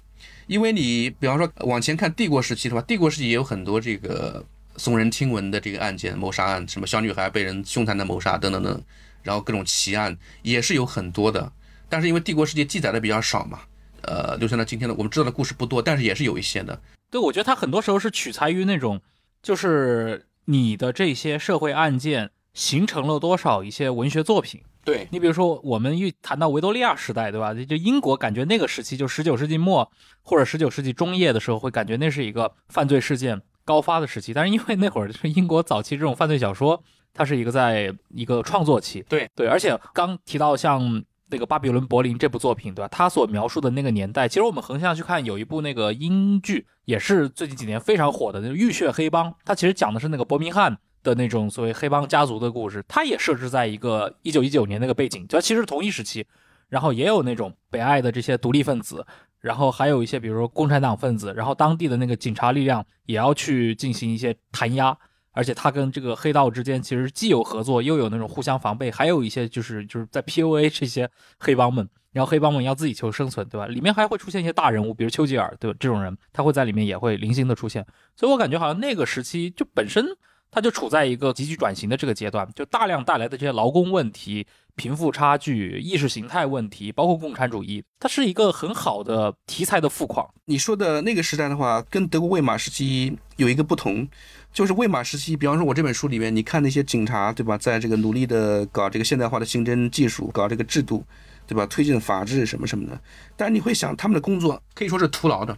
[0.48, 4.46] 因为你比方说往前看帝国时期的话，帝国时期也有很多这个
[4.78, 8.82] 耸人听闻的这个案件、谋杀案，什么小女孩被人凶残的谋杀等等等，
[9.24, 11.52] 然后各种奇案也是有很多的。
[11.90, 13.60] 但是因为帝国时期记载的比较少嘛，
[14.02, 16.82] 呃，留下了今天的我们知道的故事不多，但是也是有一些的。
[17.12, 19.02] 对，我觉得它很多时候是取材于那种，
[19.42, 20.26] 就是。
[20.48, 24.62] 你的这些社会案件形成了多少一些文学作品？
[24.86, 27.54] 对你，比如说我们一谈到维多利亚时代，对吧？
[27.54, 34.34] 就英国，感觉那个时期就十九世纪末或者十九世纪中叶的时候，会感觉那是一个犯罪事件高发的时期。
[34.34, 36.82] 但是因为那会儿是英国早期这种犯罪小说，
[37.14, 39.04] 它是一个在一个创作期。
[39.10, 42.88] 对对，而且刚提到像那个《巴比伦柏林》这部作品，对吧？
[42.92, 46.66] 它所描述的那个年代，其实我们横向去看，有一部那个英剧。
[46.86, 52.84] 也是最近几年非常火的那个《浴血黑帮》，它其实讲的是那个伯明翰的那种所谓黑帮家族的故事。
[52.88, 56.26] 它也设置在一个一九一九年那个背景，就其实同一时期。
[56.68, 59.06] 然后也有那种北爱的这些独立分子，
[59.40, 64.98] 然后还有一些比如说共产党分子，然后当地的那个警察力量也要去进行一些弹压。
[65.32, 71.88] 而且他跟这个黑道之间其实既有合作，又有那种互相防备，还有一些就是就是在 PUA 这些黑帮们。
[72.14, 73.68] 然后黑帮们要自己求生存，对吧？
[73.68, 75.78] 里面还会出现一些大人物，比如丘吉尔，对吧？
[75.78, 77.86] 这种人他会在里面也会零星的出现。
[78.16, 80.04] 所以我感觉好像那个时期就本身
[80.52, 90.28] 他就处在一个急剧转型的这个阶段，就大量带来的这些劳工问题、贫富差距、意识形态问题，包括共产主义，它是一个很好的题材的富矿。
[90.46, 94.08] 你说的那个时代的话，跟德国魏玛时期有一个不同，
[94.54, 97.58] 就是魏玛时期，比方说我这本书里面，你看那些警察，对吧？
[97.58, 101.04] 在这个努力的搞这个现代化的刑侦技术，搞这个制度。
[101.48, 101.64] 对吧？
[101.68, 103.00] 推进法治什么什么的，
[103.38, 105.56] 但是你会想，他们的工作可以说是徒劳的。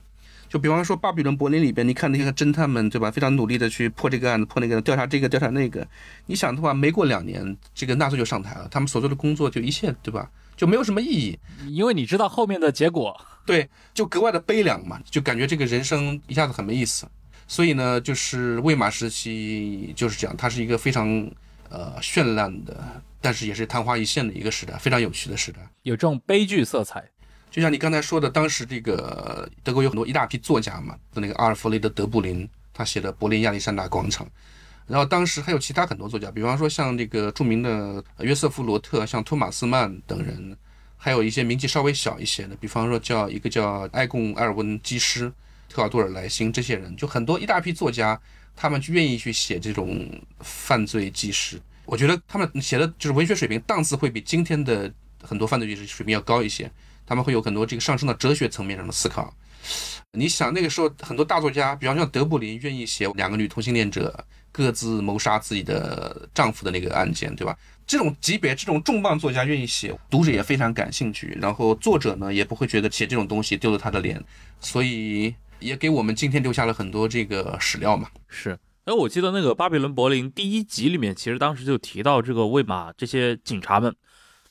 [0.49, 3.11] 就比方说《巴比伦柏林》里边，你看那些侦探们，对吧？
[3.11, 5.85] 非常努力的去破这个案子，破那个，调查这个，调查那个。
[6.25, 10.29] 你想的话，没过两年，这个纳粹就上台了，他们所做的工作就一切，对吧？
[10.55, 17.07] 就没有什么意义，因为你知道后面的结果，对，就格外的悲凉嘛，就感觉这个人生一下子很没意思。
[17.47, 21.07] 所以呢，就是魏玛时期就是这样，它是一个非常
[21.69, 23.01] 呃绚烂的。
[23.19, 27.03] 但是也是昙花一现的一个时代，非常有趣的时代，有这种悲剧色彩。
[27.49, 34.25] 就像你刚才说的，当时这个德国有很多一大批作家嘛，的那个阿尔弗雷德·德布林，他写的《柏林亚历山大广场》。
[34.85, 40.55] 然后当时还有其他很多作家，比方说像这个著名的约瑟夫·罗特，像托马斯曼等人，
[40.95, 45.31] 还有一些名气稍微小一些的，比方说叫一个叫埃贡·埃尔温基施、
[45.67, 48.17] 特尔多尔莱辛这些人，就很多一大批作家，
[48.55, 51.59] 他们就愿意去写这种犯罪纪实。
[51.85, 54.89] 我觉得他们写的就是文学水平档次会比今天的
[55.21, 56.71] 很多犯罪纪实水平要高一些，
[57.07, 59.33] 他们会有很多这个上升到哲学层面上的思考。
[60.11, 67.57] 你想那个时候很多大作家，比方像德布林，愿意写两个女同性恋者各自谋杀自己的丈夫的那个案件，对吧？
[67.85, 74.21] 这种级别、这种重磅作家愿意写，读者也非常感兴趣，然后作者呢也不会觉得写这种东西丢了他的脸，
[74.59, 78.09] 所以也给我们今天留下了很多这个史料嘛。
[78.27, 78.57] 是。
[78.85, 83.93] 哎，我记得那个《巴比伦柏林》第一集里面，其实当时就提到这个魏玛这些警察们，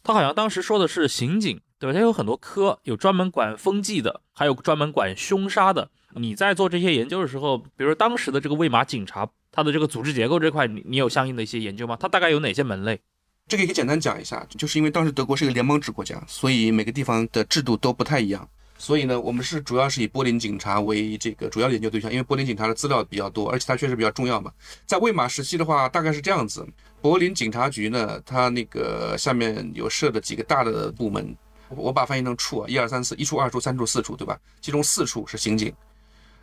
[0.03, 1.93] 他好像当时说的是刑警，对吧？
[1.93, 5.91] 他有很多科，有专门管风纪的，还有专门管凶杀的。
[6.15, 11.97] 你在做这些研究的时候，比如说当时的这个魏玛警察，它的这个组织结构这块，你你有相应的一些研究吗？
[12.01, 12.99] 它大概有哪些门类？
[13.47, 18.49] 这个可以简单讲一下，就是因为当时德国是一个联邦制国家，所以每个地方的制度都不太一样。
[18.79, 24.53] 所以呢，我们是主要是以柏林警察为这个主要研究对象，因为柏林警察的资料比较多，而且它确实比较重要嘛。
[24.85, 26.67] 在魏玛时期的话，大概是这样子：
[27.01, 31.35] 柏林警察局呢，它那个下面有设的几个大的部门，
[31.69, 34.39] 我把它翻译成处啊，一二三四，一处、二处、三处、四处，对吧？
[34.61, 35.73] 其中四处是刑警，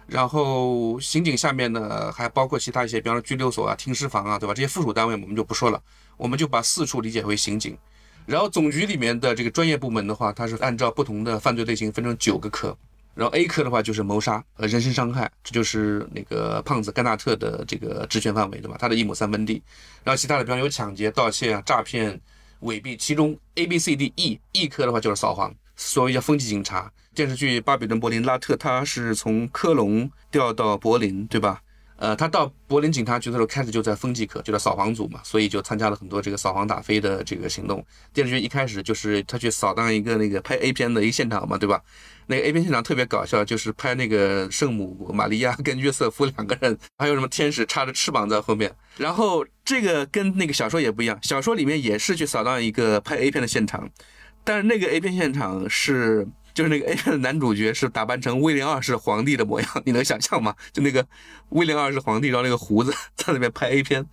[0.07, 4.53] 然后刑警下面呢还包括其他一些，比方说拘留所啊、停尸房啊，对吧？
[4.53, 5.81] 这些附属单位我们就不说了，
[6.17, 7.77] 我们就把四处理解为刑警。
[8.25, 12.75] 然后总局里面的这个专业部门的话，它是按照不同的犯罪类型分成九个科。
[13.15, 18.75] 然后 A 科的话就是谋杀和人身伤害，这就是那个胖子甘纳特的这个职权范围，对吧？
[18.79, 19.61] 他的一亩三分地。
[20.03, 22.19] 然后其他的，比方有抢劫、盗窃啊、诈骗、
[22.63, 22.97] 伪币。
[22.97, 26.91] 其中 A、B、C、D、E E 科的话就是扫黄，所谓叫风纪警察。
[27.15, 31.61] 电视剧《巴比伦柏林》，拉特他是从科隆调到柏林，对吧？
[31.97, 37.85] 呃，他到柏林警察局的时候，开始就在风纪科，就在扫黄组嘛，所以就参加了很多这个扫黄打非的这个行动。
[38.11, 41.81] 电视剧一开始就是他去扫荡一个那个拍 A 片的一个现场嘛，对吧？
[42.25, 48.75] 那个 A 片现场特别搞笑，就是拍那个圣母玛利亚跟约瑟夫两个人，还有什么天使插着翅膀在后面。
[48.97, 53.89] 然后这个跟那个小说也不一样，小说里面也是去扫荡一个拍 A 片的现场，
[54.43, 56.27] 但是那个 A 片现场是。
[56.53, 60.55] 就是那个 A 片的男主角是打扮成威廉二世皇帝的模样，你能想象吗？
[60.71, 61.03] 就那个
[61.49, 64.05] 威廉二世皇帝，然后那个胡子在那边拍 A 片，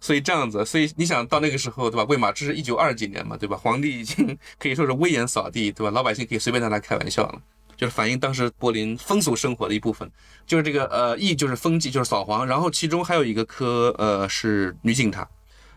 [0.00, 2.04] 所以这样子，所以你想到那个时候，对吧？
[2.04, 3.58] 魏玛这是一九二几年嘛，对吧？
[3.58, 5.90] 皇帝已经可以说是威严扫地，对吧？
[5.90, 7.42] 老百姓可以随便拿他开玩笑了，
[7.82, 10.08] 就是反映当时柏林风俗生活的一部分。
[10.46, 15.28] 就是这个呃，E 就是风纪，就是扫黄，然后其中还有一个科呃是女警察，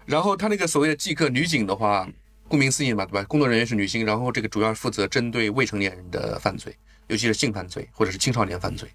[0.06, 2.08] 然后他那个所谓的纪科女警的话。
[2.48, 3.24] 顾名思义嘛，对吧？
[3.24, 8.88] 工作人员是女性，然后这个主要负责针对未成年人的犯罪，尤其是性犯罪或者是青少年犯罪，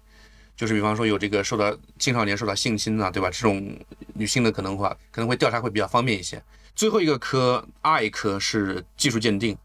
[0.55, 3.29] 就是比方说有这个受到青少年受到性侵啊，对吧？
[3.29, 3.77] 这种
[4.13, 6.41] 女性的可能话可能会调查会比较方便一些。
[6.73, 9.57] 最后一个科 I 科是技术鉴定，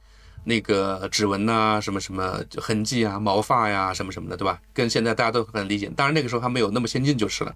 [0.49, 4.61] 那个指纹呐，什么什么痕迹啊，毛发呀，什么什么的，对吧？
[4.73, 7.53] 跟现在大家都很理解，当然那个时候还没有那么先进就是了。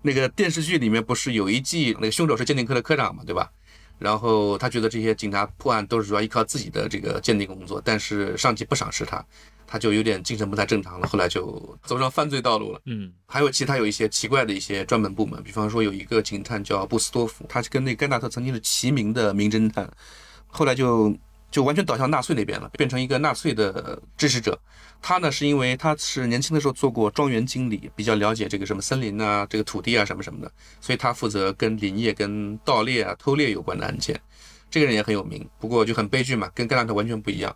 [0.00, 3.50] 那个电视剧里面不是有一季那个凶手是鉴定科的科长嘛，对吧？
[3.98, 9.22] 然后他觉得这些警察破案都是主要依靠自己的这个鉴定工作，但是上级不赏识他，
[9.66, 12.80] 他就有点精神不太正常了，后来就走上犯罪道路了。
[12.86, 19.86] 嗯，还有其他有一些奇怪的一些专门部门，比方说有一个警探叫布斯多夫，他是跟那甘纳特曾经是齐名的名侦探，
[20.46, 21.14] 后来就
[21.50, 24.58] 就完全倒向纳粹那边了，变成一个纳粹的支持者。
[25.02, 34.20] 他呢，是因为他是年轻的时候做过庄园经理，比较了解这个什么森林啊、这个土地啊什么什么的，所以他负责跟林业、跟盗猎啊、偷猎有关的案件。
[34.70, 37.54] 这个人也很有名，不过就很悲剧嘛，跟盖兰特完全不一样。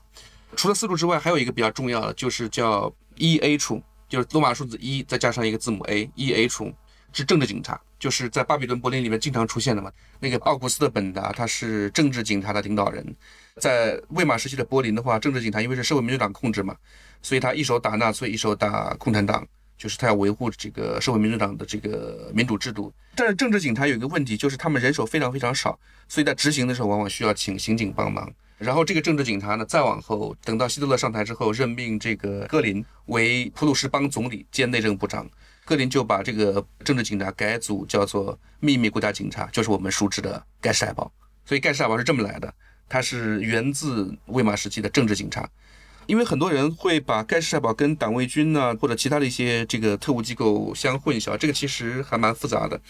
[0.56, 6.72] 除了四处之外，还有一个比较重要的，就是叫 E A 处，就是罗马数字一再加上一个字母 A，E A 处
[7.12, 9.92] 是政治警察，就是在巴比伦柏林里面经常出现的嘛。
[10.18, 13.14] 那个奥古斯特本达他是政治警察的领导人，
[13.60, 16.76] 在魏玛时期的柏林的话，政治警察因为是社会民主党控制嘛。
[17.22, 19.46] 所以他一手打纳粹，一手打共产党，
[19.78, 22.92] 就是他要维护这个社会民主党的这个民主制度。
[23.14, 28.30] 但是政治警察有一个问题，就是他们人手非常非常少，所以在执行的时候往往需要请刑警帮忙。
[28.58, 35.28] 然后这个政治警察呢，再往后等到希特勒上台之后，任命这个戈林为普鲁士邦总理兼内政部长，
[35.64, 41.10] 戈林就把这个政治警察改组叫做秘密国家警察，就是我们熟知的盖世太保。
[41.46, 42.54] 所以盖世太保是这么来的，
[42.94, 45.48] 它是源自魏玛时期的政治警察。
[46.06, 52.80] 因为很多人会把盖世太保跟党卫军呢，或者其他的一些这个特务机构相混淆，这个其实还蛮复杂的。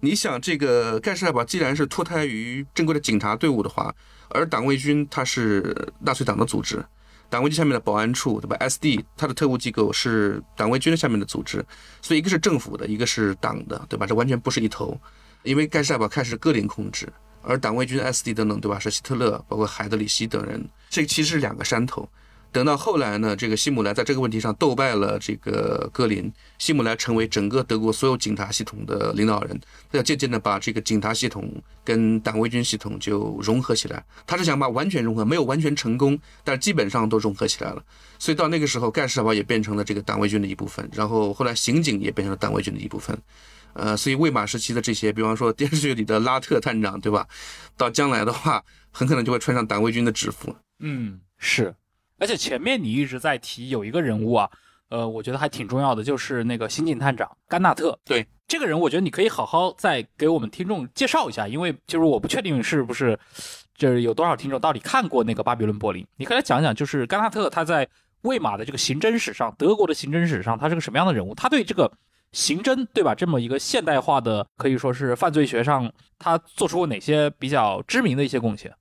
[0.00, 3.94] 你想，这个盖世太保既然是脱胎于正规的警察队伍的话，
[4.30, 6.84] 而党卫军它是纳粹党的组织，
[7.30, 11.64] 党卫军下面的保安处对吧？SD 它的特务机构是党卫军的下面的组织，
[12.00, 14.06] 所以一个是政府的，一个是党的，对吧？
[14.06, 14.98] 这完全不是一头。
[15.42, 17.06] 因为盖世太保开始戈林控制，
[17.42, 18.78] 而党卫军 SD 等等，对吧？
[18.78, 22.08] 是希特勒，包括海德里希等人，这其实是两个山头。
[22.50, 29.58] 等到后来呢，这个希姆莱在这个问题上斗败了这个戈林，希姆莱成为整个德国所有警察系统的领导人，
[29.90, 31.50] 他要渐渐的把这个警察系统
[31.82, 34.04] 跟党卫军系统就融合起来。
[34.26, 37.82] 他是想把完全融合，没有完全成功，但基本上都融合起来了。
[38.18, 43.18] 所以到那个时候，盖世太保也变成了这个党卫军的一部分，然后后来刑警也变成了党卫军的一部分。
[43.74, 47.26] 呃，所以魏玛时期的这些，比方说电视剧里的拉特探长，对吧？
[47.76, 50.54] 到将来的话，很可能就会穿上党卫军的制服。
[50.80, 51.74] 嗯，是。
[52.18, 54.48] 而且前面你一直在提有一个人物啊，
[54.90, 57.98] 呃，我觉得还挺重要的，就是那个刑警探长甘纳特。
[58.04, 63.18] 对这个人，我觉得你可以好好再给我们听众介绍一下，因为就是我不确定是不是
[63.74, 67.88] 就是有多少听众到底看过那个《巴比伦柏林》，你可以来讲讲，就是甘纳特他在
[68.20, 71.34] 魏玛的这个刑侦史上，德国的刑侦史上，他是个什么样的人物？
[71.34, 71.90] 他对这个
[72.32, 73.14] 刑侦，对吧？
[73.14, 78.72] 这么一个现代化的，可以说是犯罪学上，他做出过哪些比较知名的一些贡献？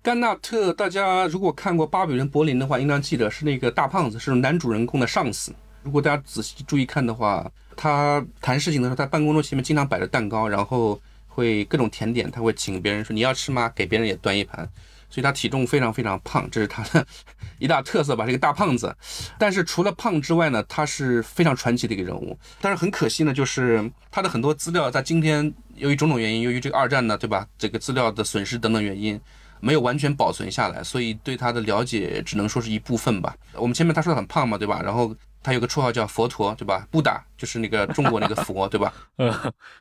[0.00, 5.52] 甘纳特，大家如果看过《巴比伦柏林》的话，应当记得是那个大胖子，是男主人公的上司。
[5.82, 13.70] 如果大家仔细注意看的话，他谈事情的时候，他办公桌前面经常摆着蛋糕，然后会各种甜点，他会请别人说你要吃吗？
[13.74, 14.66] 给别人也端一盘。
[15.10, 17.06] 所以他体重非常非常胖，这是他的
[17.58, 18.96] 一大特色吧，这个大胖子。
[19.36, 22.38] 但是除了胖之外呢，他是非常传奇的一个人物。
[22.60, 27.46] 但是很可惜呢，就是他的很多资料在今天由于种种原因，由于这个二战呢，对吧？
[27.58, 29.20] 这个资料的损失等等原因，
[29.58, 33.36] 没有完全保存下来，所以对他的了解只能说是一部分吧。
[33.54, 34.80] 我们前面他说的很胖嘛，对吧？
[34.82, 36.86] 然后他有个绰号叫佛陀，对吧？
[36.90, 38.92] 布达就是那个中国那个佛，对吧？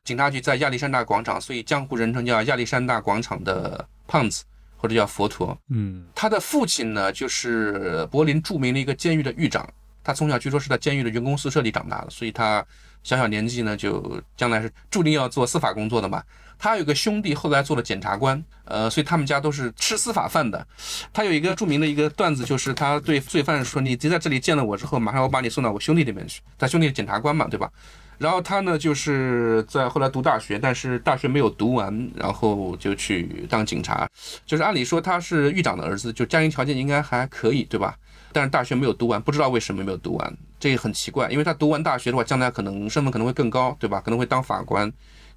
[0.03, 4.43] 警察局在亚历山大广场，所以江湖人称叫亚历山大广场的胖子。
[4.81, 9.67] 或者叫佛陀，嗯，他的父亲呢，就是柏林著名的一个监狱的狱长。
[10.01, 12.65] 他从小据说是在监狱的员工宿舍里长大的，所以他
[13.03, 16.23] 小小年纪呢，就将来是注定要做司法工作的嘛。
[16.57, 20.65] 他有个兄弟后来做了检察官，呃，所以他们家都是吃司法饭的。
[21.13, 27.71] 他有一个著名的一个段子，就是他对罪犯说：“你在这里见了我之后，马上我把你送到我兄弟那边去。”他兄弟是检察官嘛，对吧？
[28.19, 34.07] 然后他呢，就是在后来读大学，但是大学没有读完，然后就去当警察。
[34.45, 37.97] 就是按理说他是狱长的儿子，就家庭条件应该还可以，对吧？
[38.31, 41.29] 但是大学没有读完，不知道为什么没有读完，这也很奇怪。
[41.31, 44.01] 因为他读完大学的话，将来可能身份可能会更高，对吧？
[44.01, 44.91] 可能会当法官，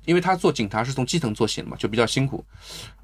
[0.05, 2.45] 因为他做警察是从基层做起的嘛，就比较辛苦。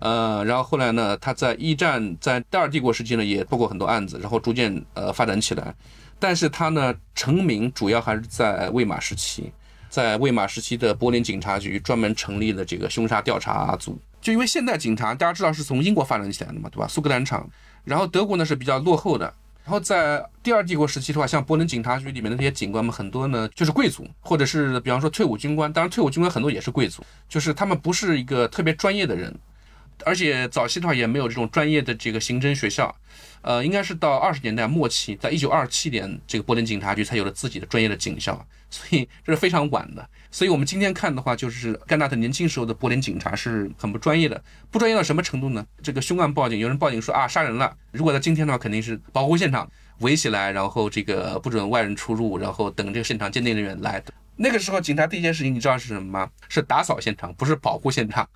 [0.01, 5.73] 呃，然后后来呢，他在一战，在第二帝国时期呢，也破过很多案子，然后逐渐呃发展起来。
[6.19, 9.53] 但是他呢，成名主要还是在魏玛时期。
[9.89, 16.87] 在魏玛时期的柏林警察局专门成立了这个凶杀调查组，就因为现代警察大家知道是从英国发展起来的嘛，对吧？
[16.87, 17.49] 苏格兰场，
[17.85, 19.33] 然后德国呢是比较落后的，
[19.65, 29.35] 然后在第二帝国时期的话，像柏林警察局里面的这些警官们很多呢就是贵族，或者是比方说退伍军官，当然退伍军官很多也是贵族，就是他们不是一个特别专业的人，
[30.05, 32.95] 而且早期的话也没有这种专业的这个刑侦学校。
[33.41, 40.07] 呃，应该是到二十年代末期，在一九二七年，这个柏林警察局才有了自己的专业的警校， 所以这是非常晚的。
[40.31, 44.43] 所以我们今天看的话，就是甘纳特年轻时候的柏林警察是很不专业的，
[44.73, 45.65] 不专业到什么程度呢？
[45.81, 49.71] 这个凶案报警，有人报警说啊杀人了，如果在今天的话，肯定是保护现场，
[50.01, 54.03] 围起来，然后这个不准外人出入，然后等这个现场鉴定人员来。
[54.41, 56.31] 那个时候，警察第一件事情你知道是什么吗？
[56.49, 58.29] 是打扫现场，不是保护现场。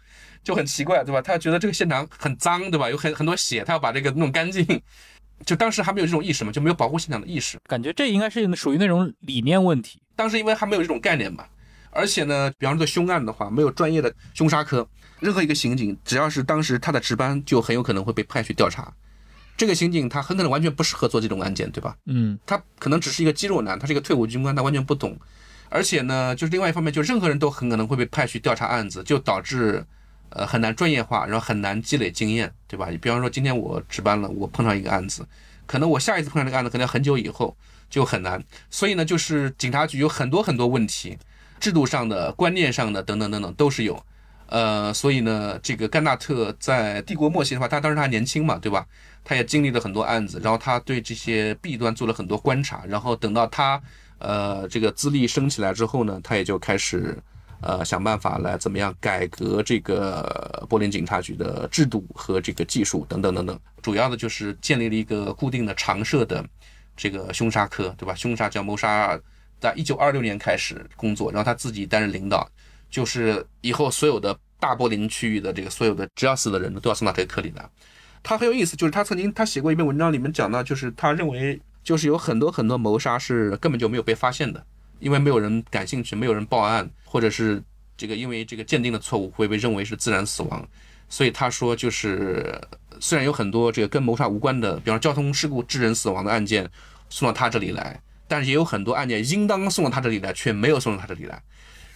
[0.43, 1.23] 就很奇怪，对吧？
[1.23, 2.91] 他觉得这个现场很脏，对吧？
[2.91, 4.65] 有很很多血，他要把这个弄干净。
[5.45, 7.59] 就当时还没有这种意识嘛，就没有保护现场的意识。
[7.67, 10.01] 感觉这应该是属于那种理念问题。
[10.15, 11.45] 当时因为还没有这种概念嘛，
[11.91, 14.87] 而且呢，比方说凶案的话，没有专业的凶杀科，
[15.19, 18.93] 任何一个刑警只要是当时他的值班，就很有可能会被派去调查。
[19.57, 21.97] 这个刑警他很可能完全不适合做这种案件，对吧？
[22.07, 25.19] 嗯，他可能只是一个肌肉男，他是一个退伍军官，他完全不懂。
[25.71, 29.85] 而且呢，就是另外一方面，就任何人都很可能会被派去调查案子，就导致。
[30.35, 32.89] 呃，很难专业化，然后很难积累经验，对吧？
[32.91, 35.27] 你比方说，今天我值班了，我碰上一个案子，
[35.67, 37.55] 可能我下一次碰上这个案子，可能很久以后，
[37.91, 38.43] 就很难。
[38.71, 41.19] 所以呢，就是警察局有很多很多问题，
[41.61, 44.03] 制度上的、观念上的等等等等都是有。
[44.47, 48.87] 呃，所以呢，这个甘纳特在帝国末期的话，他当时他还年轻嘛，对吧？
[49.25, 53.81] 他也经历了很多案子，然后他对这些弊端做了很多观察，然后等到他
[54.19, 57.17] 呃这个资历升起来之后呢，他也就开始。
[57.63, 66.45] 呃，想办法来怎么样改革这个柏林警察局的制度和这个技术等等等等，主要的就是建立了一个固定的常设的
[66.97, 68.15] 这个凶杀科，对吧？
[68.17, 69.19] 凶杀叫谋杀，
[69.61, 72.49] 在一九二六年开始工作，然后他自己担任领导，
[72.91, 77.65] 就是以后所有的大柏林区域的这个所有的只要死的人，都要送到这个科里来。
[78.25, 84.65] 他很有意思，就是他曾经他写过一篇文章，里面讲到，就是他认为就是有很多很多谋杀是根本就没有被发现的。
[85.03, 87.61] 因为没有人感兴趣，没有人报案，或者是
[87.97, 90.65] 这个因为这个鉴定的错误会被认为是自然死亡，
[91.09, 92.57] 所以他说就是
[93.01, 96.71] 虽然有很多这个跟谋杀无关的，比方交通事故致人死亡的案件
[97.11, 101.43] 送到他这里来，但是也有很多案件应当送到他这里来却没有送到他这里来，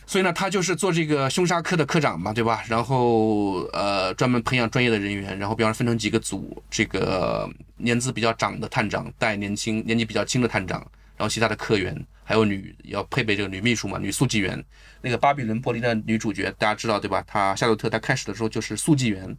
[0.04, 2.64] 所以呢，他就是做这个凶杀科的科长嘛，对吧？
[2.68, 10.80] 然后呃专门培养专业的人员，然后比方分成几个组，这个年资比较长的探长带年轻年纪比较轻的探长，
[11.16, 12.04] 然后其他的科员。
[12.28, 14.62] 还有女要配备这个女秘书嘛，女速记员。
[15.00, 17.22] 那个巴比伦柏林的女主角大家知道对吧？
[17.24, 19.34] 她夏洛特她开始的时候就是速记员。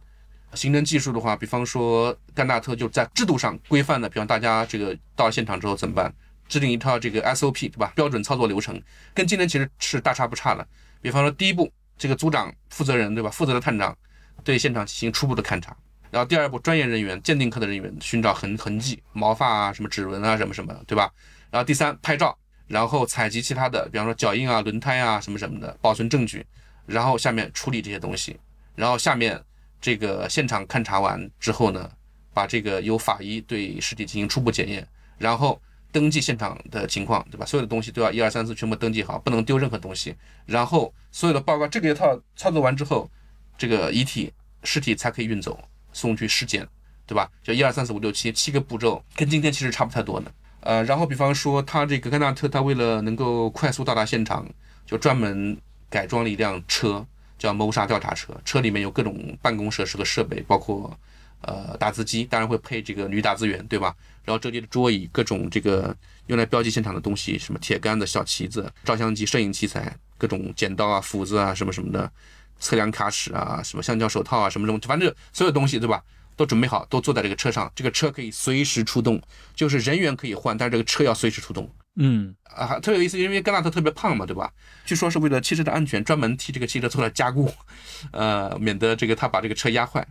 [0.54, 6.10] 刑侦技术的话，比方说甘纳特就在制度上规范的，比方大家这个到了现场之后怎么办？
[6.48, 7.92] 制定一套这个 SOP 对吧？
[7.94, 8.80] 标准操作流程，
[9.12, 10.66] 跟今天其实是大差不差的。
[11.02, 13.28] 比方说第一步，这个组长负责人对吧？
[13.28, 13.94] 负责的探长
[14.42, 15.76] 对现场进行初步的勘查，
[16.10, 21.12] 然后第二步，专业人员鉴定科的人员寻找痕痕迹、毛发啊、什么指纹啊、什么什么对吧？
[21.50, 22.34] 然后第三，拍照。
[22.68, 26.46] 然后采集其他的，比方说脚印啊、轮胎啊什么什么的，保存证据。
[26.86, 28.38] 然后下面处理这些东西。
[28.74, 29.42] 然后下面
[29.80, 31.90] 这个现场勘查完之后呢，
[32.32, 34.86] 把这个由法医对尸体进行初步检验，
[35.18, 35.60] 然后
[35.90, 37.44] 登记现场的情况，对吧？
[37.44, 40.14] 所有的东西都要一二三四全部登记好，不能丢任何东西。
[40.46, 43.10] 然后所有的报告这个一套操作完之后，
[43.56, 45.58] 这个遗体尸体才可以运走，
[45.92, 46.66] 送去尸检，
[47.06, 47.30] 对吧？
[47.42, 50.32] 就一二三四五六七七个步骤，跟今天其实差不太多的。
[50.60, 54.46] 呃，然后比方说他这个甘纳特，他为了能够快速到达现场，
[54.86, 55.56] 就专门
[55.88, 57.04] 改装了一辆车，
[57.38, 60.96] 叫谋杀调查车，车里面有各种办公设施和设备，包括。
[61.42, 63.94] 呃，打字机当然会配这个女打字员，对吧？
[64.24, 65.96] 然后折叠的桌椅，各种这个
[66.26, 72.10] 用来标记现场的东西，什么铁杆子、小旗子、照相机、摄影器材，各种剪刀啊、斧子啊，什么什么的，
[72.58, 76.02] 测量卡尺啊，什么橡胶手套啊，什么什么，反正所有东西，对吧？
[76.38, 77.70] 都准备好，都坐在这个车上。
[77.74, 79.20] 这个车可以随时出动，
[79.56, 81.68] 就是人员可以换，但是这个车要随时出动。
[81.96, 84.48] 嗯，啊，特别有意思，因为甘纳特特别胖嘛，对吧？
[84.86, 87.52] 据说是为了汽车的安全，专门替这个汽车做了加固，
[88.12, 90.06] 呃，免得这个他把这个车压坏。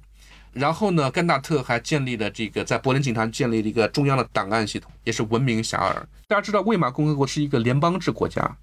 [0.51, 5.93] 然后呢，甘纳特还建立了这个在柏林警察建立了一个中央的档案系统，也是闻名遐迩。
[6.27, 8.57] 大家知道，魏玛共和国是一个联邦制国家，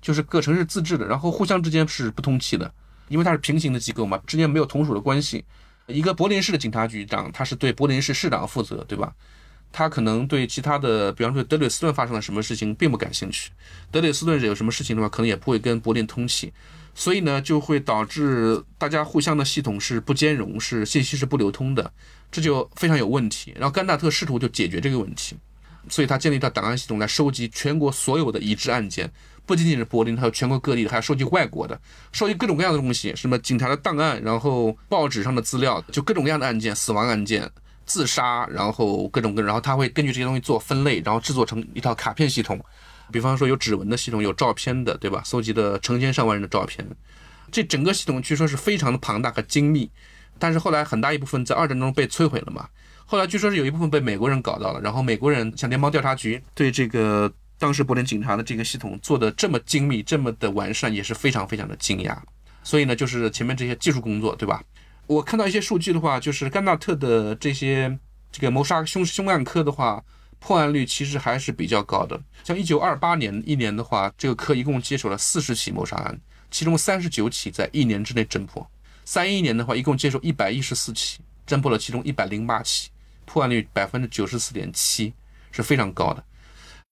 [0.00, 2.72] 就是各城市自治的，然后互相之间是不通气的，
[3.08, 5.44] 因为它是平行的机构嘛，之间没有同属的关系。
[5.88, 9.12] 一个柏林市的警察局长，他是对柏林市市长负责，对吧？
[9.70, 13.50] 他可能对其他的，比方说德累斯顿发生了什么事情并不感兴趣，
[13.90, 16.52] 德累斯顿有什么事情的话，可能也不会跟柏林通气。
[16.94, 21.92] 所以呢，就会导致大家互相的系统是不兼容，是信息是不流通的，
[22.32, 23.52] 这就非常有问题。
[23.56, 25.36] 然后甘纳特试图就解决这个问题，
[25.88, 29.08] 所以他建立一套档案系统来收集全国所有的已知案件，
[29.48, 31.80] 不仅仅是柏林，还有全国各地的，还要收集外国的，
[32.12, 37.50] 收集各种各样的东西，什么警察的档案，然后报纸上的资料，就各种各样的案件，死亡案件、
[37.86, 42.62] 自杀，然后各种各，然后他会根据这些东西做分类，然后制作成一套卡片系统。
[43.10, 45.22] 比方说有指纹的系统，有照片的，对吧？
[45.24, 46.86] 搜集的成千上万人的照片，
[47.50, 49.90] 这整个系统据说是非常的庞大和精密。
[50.38, 52.68] 但是后来很大一部分在二战中被摧毁了嘛。
[53.06, 62.16] 后来据说是有一部分被美国人搞到了，然后美国人像联邦调查局对这个当时柏林警察的这个系统做的这么精密、这么的完善，也是非常非常的惊讶。
[62.62, 64.62] 所以呢，就是前面这些技术工作，对吧？
[65.06, 67.98] 我看到一些数据的话，就是甘纳特的这些
[68.32, 70.02] 这个谋杀凶凶案科的话。
[70.40, 76.16] 破案率其实还是比较高的，像一九二八年一年的话，这个科一共接手了四十起谋杀案，
[76.48, 78.62] 其中三十九起在一年之内侦破；
[79.04, 82.88] 三一年的话，一共接手一百一十四起，侦破了其中一百零八起，
[83.24, 85.12] 破案率百分之九十四点七，
[85.50, 86.24] 是非常高的。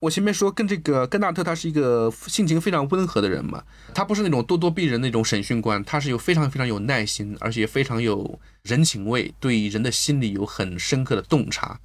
[0.06, 3.60] 我前面说跟这个根纳特他是一个性情非常温和的人嘛，
[3.92, 11.80] 他不是那种咄咄逼人那种审讯官，他是有非常非常有耐心，而且非常有人情味，对人的心理有很深刻的洞察。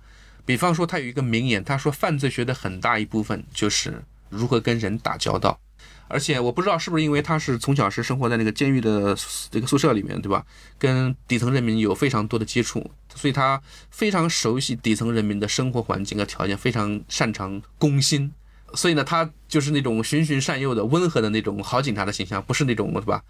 [0.46, 5.60] 比方说，他有一个名言，他说犯罪学的很大一部分就是如何跟人打交道。
[6.08, 9.18] 而且我不知道是不是因为他是从小是生活在那个监狱的
[9.50, 10.46] 这个宿舍里面，对吧？
[10.78, 18.32] 跟底层人民有非常多的接触，所以他非常熟悉底层人民的生活环境和条件，非常擅长攻心。
[18.74, 23.22] 所以呢，他就是那种循循善诱的温和的那种好警察的形象，不是那种是吧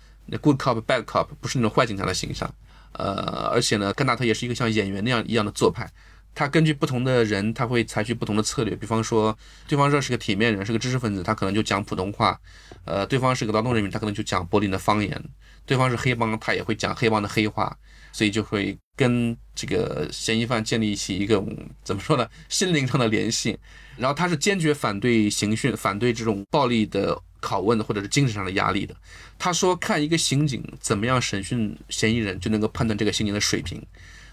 [0.41, 2.53] ？Good cop bad cop，不是那种坏警察的形象。
[2.93, 5.89] 呃，而且呢，甘纳特也是一个像演员那样一样的做派。
[6.34, 8.75] 他根据不同的人，他会采取不同的策略。
[8.75, 12.34] 比方说，对方说是个体面人，是个知识分子，他可能就讲普通话；
[12.86, 15.19] 呃，对方是个劳动人民，他可能就讲柏林的方言；
[15.65, 17.75] 对方是黑帮，他也会讲黑帮的黑话。
[18.12, 21.43] 所以就会跟这个嫌疑犯建立起一个
[21.84, 23.57] 怎么说呢，心灵上的联系。
[23.97, 28.95] 然后他是坚决反对刑讯、反对这种暴力的拷问或者是精神上的压力的。
[29.38, 33.82] 他说，看一个刑警怎么样审讯嫌疑人，就能够判断这个刑警的水平。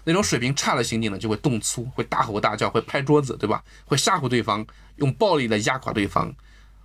[0.05, 3.63] 那种水平差的刑警呢，就会动粗，会大吼大叫，会拍桌子，对吧？
[3.85, 4.65] 会吓唬对方，
[4.95, 6.33] 用暴力来压垮对方。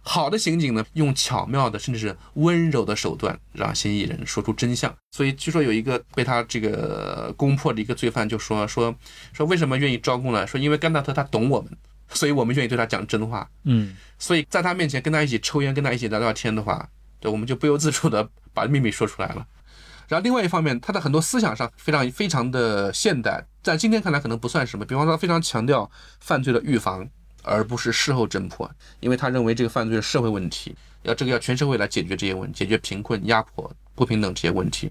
[0.07, 4.95] 好的刑警呢，用巧妙的，甚至是温柔的手段，让嫌疑人说出真相。
[5.13, 8.95] 所以据说有一个被他这个攻破的一个罪犯就说说
[9.33, 10.47] 说为什么愿意招供呢？
[10.47, 11.75] 说因为甘纳特他懂我们，
[12.13, 13.49] 所以我们愿意对他讲真话。
[13.65, 16.87] 嗯，所以在他面前跟他一起抽烟，跟他一起聊聊天的话，
[17.19, 19.47] 对，我们就不由自主的把秘密说出来了。
[20.07, 24.85] 然后另外一方面，他的很多思想上非常非常的现代，在今天看来可能不算什么。
[24.85, 25.91] 比方说，非常强调
[26.21, 27.09] 犯罪的预防，
[27.45, 28.69] 而不是事后侦破，
[29.01, 34.91] 因为他认为这个犯罪是社会问题，要这个要全社会来解决这些问题，解决贫困、压迫、不平等这些问题。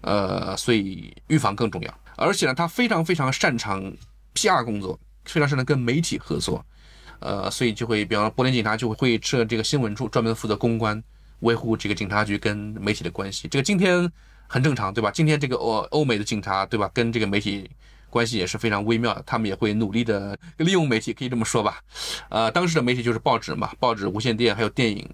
[0.00, 2.00] 呃，所以预防更重要。
[2.16, 3.92] 而且呢，他非常非常擅长
[4.34, 6.64] PR 工作，非常擅长跟媒体合作。
[7.18, 11.02] 呃，所以就会，比方说柏林警察就会设这个新闻处，专门负责公关，
[11.40, 13.46] 维护这个警察局跟媒体的关系。
[13.48, 14.10] 这个今天。
[14.52, 15.12] 很正常，对吧？
[15.12, 16.90] 今天这个欧欧美的警察，对吧？
[16.92, 17.70] 跟这个媒体
[18.10, 21.80] 关系也是非常微妙的，他们也会努力的利用媒体，可以这么说吧？
[22.28, 25.08] 呃，当时的媒体就是报纸嘛，报纸、无线电还有电影。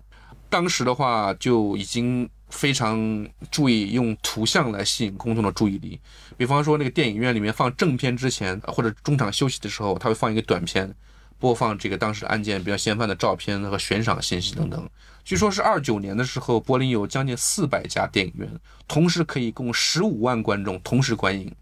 [0.49, 6.01] 当时的话就已经非常注意用图像来吸引公众的注意力。
[6.37, 10.95] 比方说，那个电影院里面放正片之前，或者中场休息的时候，他会放一个短片，
[11.39, 14.89] 播放这个当时案件，比较嫌犯的照片和悬赏信息等等。
[15.25, 18.49] 据说是二九年的时候，柏林有将近四百家电影院，
[18.87, 21.53] 同时可以供十五万观众同时观影。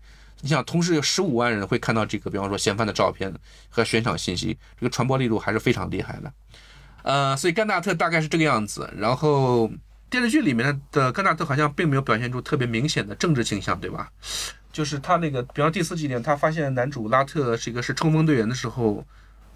[0.45, 3.33] 你想，同时有十五万人会看到这个，比方说嫌犯的照片
[3.71, 6.31] 和悬赏信息，这个传播力度还是非常厉害的。
[7.03, 8.93] 呃，所以甘纳特大概是这个样子。
[8.95, 9.71] 然后
[10.11, 14.11] 电视剧里面的甘纳特好像并没有表现出特别明显的政治倾向，对吧？
[14.71, 19.03] 就是他那个，比方第四集里，他发现男主拉特是一个是冲锋队员的时候，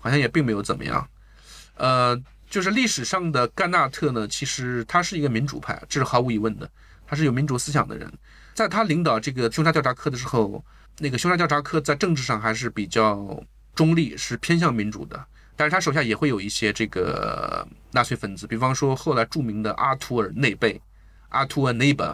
[0.00, 1.06] 好像也并没有怎么样。
[1.76, 2.18] 呃。
[2.50, 6.66] 就是历史上的甘纳特呢，其实他是一个民主派，这是毫无疑问的，
[7.06, 8.10] 他是有民主思想的人。
[8.54, 10.64] 在他领导这个凶杀调查科的时候，
[10.98, 13.42] 那个凶杀调查科在政治上还是比较
[13.74, 15.24] 中立，是偏向民主的。
[15.56, 20.80] 但是他手下也会有一些这个纳粹分子，比方说后来著名的阿图尔内贝，
[21.30, 22.04] 阿图尔内贝。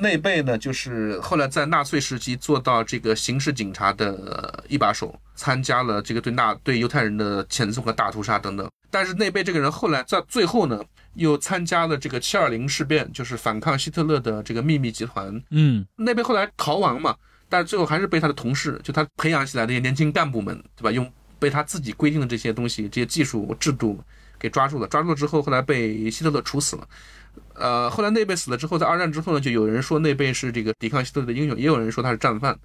[0.00, 8.70] 内贝呢，就是后来在纳粹时期做到这个刑事警察的一把手，参加了这个对纳对犹太人的遣送和大屠杀等等。
[8.92, 10.80] 但是内贝这个人后来在最后呢，
[11.14, 15.42] 又参加了这个七二零事变，就是反抗希特勒的这个秘密集团。
[15.50, 17.16] 嗯，内贝后来逃亡嘛，
[17.48, 20.90] 但最后还是被他的同事，就他培养起来的这些年轻干部们，对吧？
[20.90, 23.98] 用被他自己规定的这些东西、这些技术制度
[24.38, 24.86] 给抓住了。
[24.88, 26.88] 抓住了之后，后来被希特勒处死了。
[27.54, 32.58] 呃，后来内贝死了之后，在二战之后呢，就有人说内贝是这个抵抗希特勒的英雄，也有人说他是战犯，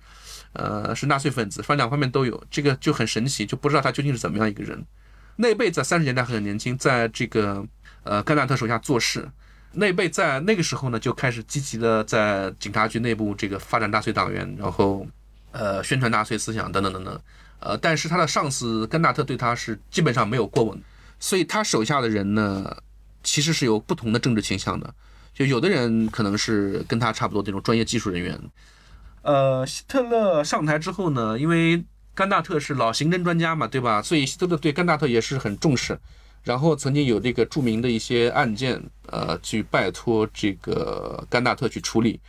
[0.53, 2.43] 呃，是纳粹分子，反正两方面都有。
[2.49, 4.84] 这个就很神奇，就不知道他究竟是怎么样一个人。
[5.36, 7.63] 内贝在三十年代很年轻，在这个
[8.03, 9.29] 呃甘纳特手下做事。
[9.74, 15.05] 那辈在那个时候呢，就开始积极的在警察局内部这个发展纳粹党员，然后
[15.51, 17.19] 呃宣传纳粹思想等等等等。
[17.59, 20.82] 呃，但是他的上司甘纳特对他是基本上没有过问，
[21.19, 22.76] 所以他手下的人呢。
[23.26, 24.93] 其实是有不同的政治倾向的，
[25.34, 28.38] 就有的人可能是跟他差不多这种专业技术人员。
[29.21, 34.01] 呃，希特勒上台之后呢，因为甘纳特是老刑侦专家嘛，对吧？
[34.01, 35.97] 所以希特勒对甘纳特也是很重视。
[36.44, 42.20] 然后曾经有这个著名的一些案件，呃，去拜托这个甘纳特去处理。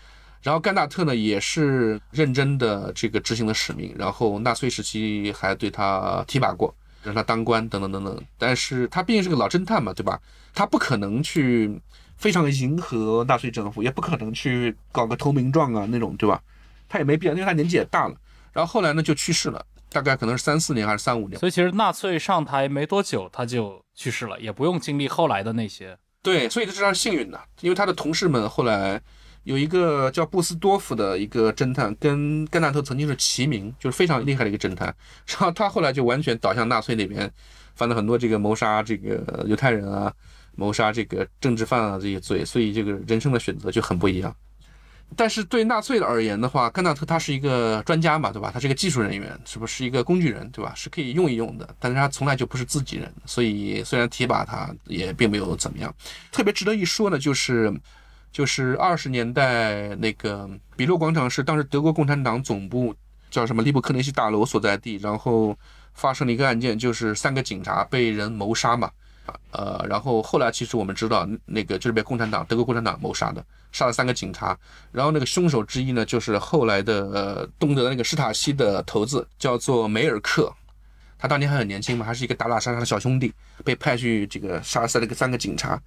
[0.43, 3.95] 然后甘纳特呢也是认真的这个执行了使命。
[3.99, 6.75] 然后纳粹时期还对他提拔过。
[7.03, 10.19] 让他当官等等等等，但是他毕竟是个老侦探嘛，对吧？
[10.55, 11.79] 他不可能去
[12.17, 16.41] 非常迎合纳粹政府，也不可能去搞个投名状啊那种，对吧？
[16.89, 18.15] 他也没必要，因为他年纪也大了。
[18.55, 21.39] 然后后来呢就去世了，大概可能是三四年还是三五年。
[21.39, 25.97] 所以其实纳粹上台没多久他就去世了，也不用经历后来的那些。
[26.23, 29.01] 对，所以这是幸运的，因为他的同事们后来。
[29.45, 34.87] 有一个叫布斯多夫的一个侦探，跟甘纳特曾经是齐名，就是非常厉害的一个侦探。
[35.27, 37.31] 然后他后来就完全倒向纳粹那边，
[37.75, 40.11] 犯了很多这个谋杀这个犹太人啊、
[40.57, 44.35] 谋杀这个政治犯啊这些罪，所以这个人生的选择就很不一样。
[45.17, 48.51] 但是对纳粹的而言的话，甘纳特他是一个专家嘛，对吧？
[48.53, 50.73] 他是一个技术人员，是不是一个工具人，对吧？
[50.75, 51.69] 是可以用一用的。
[51.79, 55.95] 但是他从来就不是自己人，所以虽然提拔他，也并没有怎么样。
[56.33, 57.73] 特别值得一说呢，就是。
[58.35, 62.93] 就是二十年代那个比洛广场是当时德国共产党总部
[63.31, 65.57] 叫什么利布克内西大楼所在地，然后
[65.93, 68.91] 发生了一个案件，就是三个警察被人谋杀嘛，
[69.53, 73.45] 呃，然后后来其实我们知道那个就是被共产党德国共产党谋杀的，
[73.75, 74.57] 杀了三个警察，
[74.93, 80.55] 然后那个凶手之一呢就是后来的呃东德那个施塔西的头子叫做梅尔克，
[81.19, 85.79] 他当年还很年轻嘛，还是一个打打杀杀的小兄弟，被派去这个杀死了个三个警察。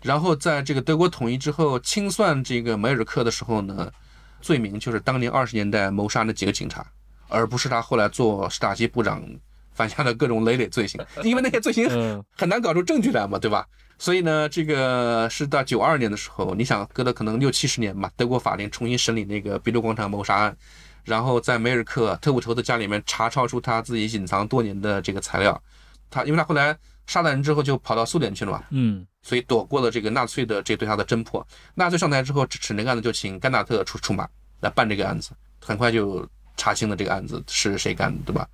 [0.00, 3.92] 然后在这个德国统一之后清算这个梅尔克的时候呢，
[4.40, 6.86] 罪名就是当年二十年代谋杀那几个警察，
[7.28, 9.22] 而不是他后来做史塔西部长
[9.74, 11.86] 犯下的各种累累罪行，因为那些罪行
[12.34, 13.66] 很难搞出证据来嘛，对吧？
[13.98, 20.56] 所以呢，这个是到九二年的时候，你想隔了可能六七十年吧，德国法庭重新审理那个比卢广场谋杀案，
[21.04, 25.60] 然后在梅尔克特务头的家里面查抄出他自己隐藏多年的这个材料，
[26.10, 26.76] 他因为他后来
[27.06, 29.06] 杀了人之后就跑到苏联去了嘛，嗯。
[29.22, 31.44] 所以躲过了这个纳粹的这对他的侦破。
[31.74, 34.28] 纳粹上台之后，指那个案子就请甘纳特出出马
[34.60, 35.30] 来办这个案子，
[35.60, 36.24] 很快就
[36.56, 38.46] 查清了这个案子是谁干的，对吧？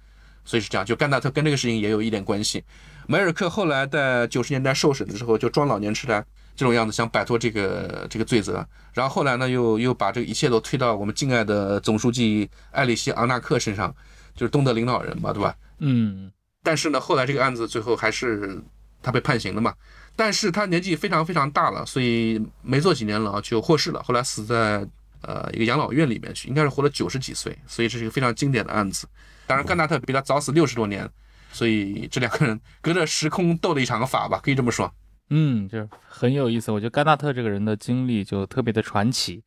[0.45, 2.63] 所以是这样，就甘纳特跟这个事情也有一点关系。
[3.07, 6.25] 梅尔克后来在九十年代受审的时候，就装老年痴呆
[6.55, 8.65] 这种样子，想摆脱这个这个罪责。
[8.93, 13.95] 然后后来呢，又又把这个一切都推到我们敬爱的总书记艾里希·昂纳克身上，
[14.37, 15.55] 就是东德领导人嘛，对吧？
[15.79, 16.31] 嗯。
[16.63, 18.63] 但是呢，后来这个案子最后还是
[19.03, 19.75] 他被判刑了嘛。
[20.15, 24.01] 但是他年纪非常非常大了，所以没做几年牢就获释了。
[24.03, 24.87] 后来死在
[25.23, 27.59] 呃一个养老院里面去，应该是活了九十几岁。
[27.67, 29.09] 所以这是一个非常经典的案子。
[29.53, 31.07] 当然，甘纳特比他早死六十多年，
[31.53, 34.91] 所以这两个人 隔着时空斗了一场法吧，可以这么说。
[35.29, 36.73] 嗯，就是很有意思。
[36.73, 39.45] 我觉得甘纳特这个人的经历就特别的传奇。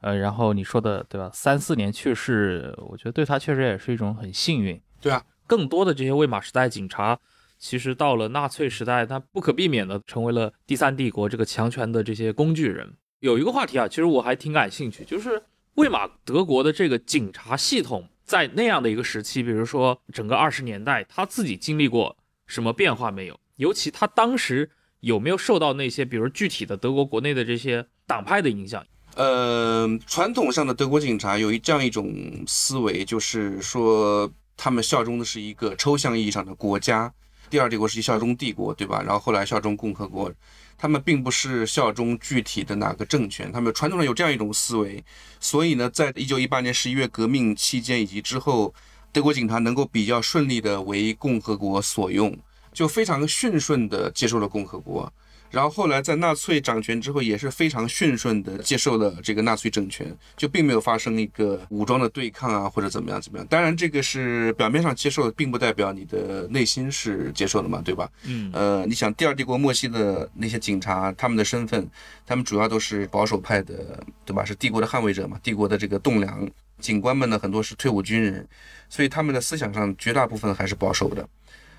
[0.00, 1.28] 呃，然后你说的对吧？
[1.34, 4.80] 三四年去世，我觉得对他确实也是一种很幸运。
[5.00, 7.18] 对啊，更多的这些魏玛时代警察，
[7.58, 12.94] 其实到了纳粹时代，他不可避免的成为了第三帝国这个强权的这些工具人。
[13.18, 15.42] 有一个话题啊，其实我还挺感兴趣，就是
[15.74, 22.14] 魏玛德国的这个警察系统在那样的一个时期，比如说整个二十年代，他自己经历过
[22.46, 23.40] 什么变化没有？
[23.56, 24.70] 尤其他当时
[25.00, 28.84] 有没有受到那些，比如具体的德国国内的这些党派的影响？
[29.14, 32.14] 呃，传统上的德国警察有一这样一种
[32.46, 37.10] 思维，就是说他们效忠的是一个抽象意义上的国家，
[37.48, 39.02] 第二帝国时期效忠帝国，对吧？
[39.02, 40.30] 然后后来效忠共和国，
[40.78, 45.04] 他们并不是效忠具体的哪个政权，他们传统上有这样一种思维，
[45.40, 48.72] 所以呢，在一九一八年十一月革命期间以及之后，
[49.12, 52.38] 德国警察能够比较顺利的为共和国所用，
[52.72, 55.12] 就非常顺顺的接受了共和国。
[55.50, 63.46] 然后后来在纳粹掌权之后，也是非常顺顺的接受了这个纳粹政权，就并没有发生一个武装的对抗啊，或者怎么样怎么样。
[63.48, 68.10] 当然，这个是表面上接受，并不代表你的内心是接受的嘛，对吧？
[68.24, 71.88] 嗯，呃，你想第二帝国末期的那些警察，他们的身份，
[72.26, 74.44] 他们主要都是保守派的，对吧？
[74.44, 76.48] 是帝国的捍卫者嘛，帝国的这个栋梁。
[76.78, 78.46] 警官们呢，很多是退伍军人，
[78.88, 81.28] 所以他们的思想上绝大部分还是保守的。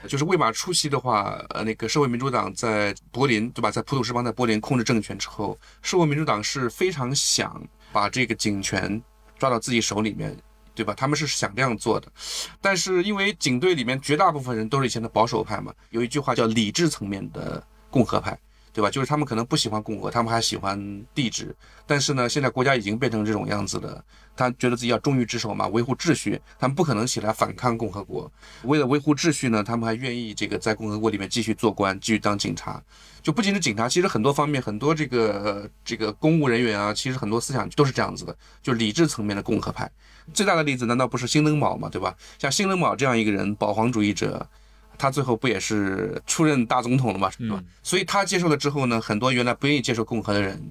[0.08, 3.70] 就是魏玛初期的话，呃，那个社会民主党在柏林，对吧？
[3.70, 9.02] 在普鲁士邦在柏林控制政权之后，社会民主党是非常想把这个警权
[9.38, 10.36] 抓到自己手里面，
[10.74, 10.94] 对吧？
[10.96, 12.12] 他们是想这样做的，
[12.62, 18.38] 但是因为警队里面绝大部分人都是以前的保守派嘛，有一句话叫理智层面的共和派。
[18.72, 18.90] 对吧？
[18.90, 21.56] 就是他们可能不喜欢共和，他们还喜欢帝制。
[21.86, 24.04] 但是呢，现在国家已经变成这种样子了，
[24.36, 28.32] 他觉得自己要忠于职守嘛，维护秩序，他们不可能起来反抗共和国。
[28.64, 32.82] 为了维护秩序呢，他们还愿意这个在共和国里面继续做官，继续当警察。
[33.22, 39.90] 就不仅是警察，其实很多方面，很多这个这个公务人员啊，其实很多思想都是这样子的，就理智层面的共和派。
[40.34, 41.90] 最大的例子难道不是新登堡嘛？
[41.90, 42.16] 对吧？
[42.38, 44.48] 像新登堡这样一个人，保皇主义者。
[45.00, 47.64] 他最后不也是出任大总统了嘛，是吧？
[47.82, 50.62] 所以他接受了之后呢，很多原来不愿意接受共和的人，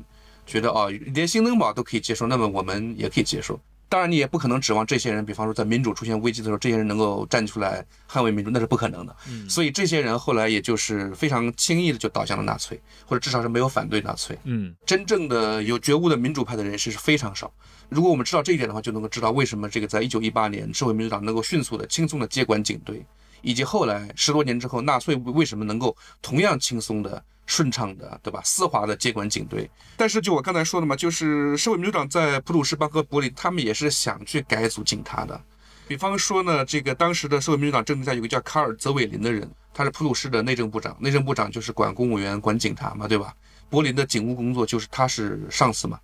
[0.46, 3.58] 觉得哦，连新登堡都可以接受，那么我们也可以接受。
[3.90, 9.16] 当然，你也不可能指望这些人，比方说在民主出现危机的时候，这些人能够站出来捍卫民主，那是不可能的。
[9.48, 14.38] 所以这些人后来也就是非常轻易的就倒向了纳粹，或者至少是没有反对纳粹。
[14.44, 17.50] 嗯，真正的有觉悟的民主派的人士是非常少。
[17.88, 23.02] 如果我们知道这一点的话，就能够知道为什么这个在一九一八年社会民主党能够迅速的、轻松的接管警队。
[23.40, 28.40] 以及后来十多年之后，纳粹为什么能够同样轻松的、顺畅的，对吧？
[28.44, 29.70] 丝滑的接管警队？
[29.96, 35.40] 但是就我刚才说的嘛，就是社会民主党在普鲁士邦和柏林，他们也是想去改组警察的。
[35.86, 43.34] 比方说呢，这个当时的社会民主党政治家有个叫卡尔·泽韦林的人，他是普鲁士的内政部长，内政部长就是管公务员、管警察嘛，对吧？
[43.70, 45.98] 柏林的警务工作就是他是上司嘛，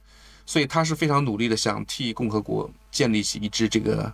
[0.46, 4.12] 所以他是非常努力的想替共和国建立起一支这个。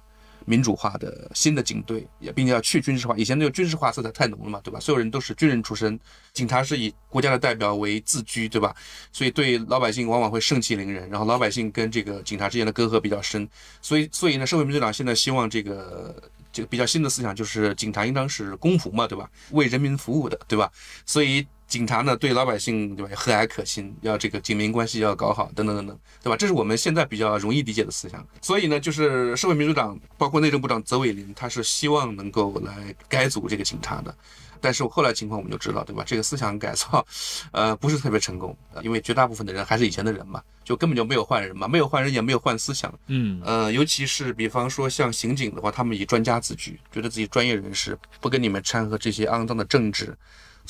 [0.51, 3.16] 民主化的新的警队，也并且要去军事化。
[3.16, 4.80] 以前那个军事化色彩太浓了嘛，对吧？
[4.80, 5.98] 所有人都是军人出身，
[6.32, 8.74] 警察是以国家的代表为自居，对吧？
[9.12, 13.48] 所以对老百姓往往会盛气凌人，然后老百姓跟这个警察之间的隔阂比较深。
[13.80, 16.20] 所以，所以呢，社会民主党现在希望这个
[16.53, 19.30] 这个比较新的思想就是警察应当是公仆嘛，对吧？
[19.53, 20.68] 为人民服务的，对吧？
[21.07, 21.46] 所以。
[21.71, 26.37] 警察呢，对老百姓对吧和蔼可亲，要这个警民关系要搞好，等等等等，对吧？
[26.37, 28.27] 这是我们现在比较容易理解的思想。
[28.43, 34.12] 所以呢，就是社会民主党，包括内政部长泽伟林，他是希望能够来改组这个警察的。
[34.61, 36.03] 但是后来情况我们就知道，对吧？
[36.05, 37.07] 这个思想改造，
[37.53, 42.93] 呃，不是特别成功，因为绝大部分的人还是以前的人嘛，就根本就没有换人嘛，没有换人也没有换思想。
[43.07, 50.18] 嗯，呃，尤其是比方说像刑警的话，他们以专家自居，觉得自己专业人士，不跟你们掺和这些肮脏的政治。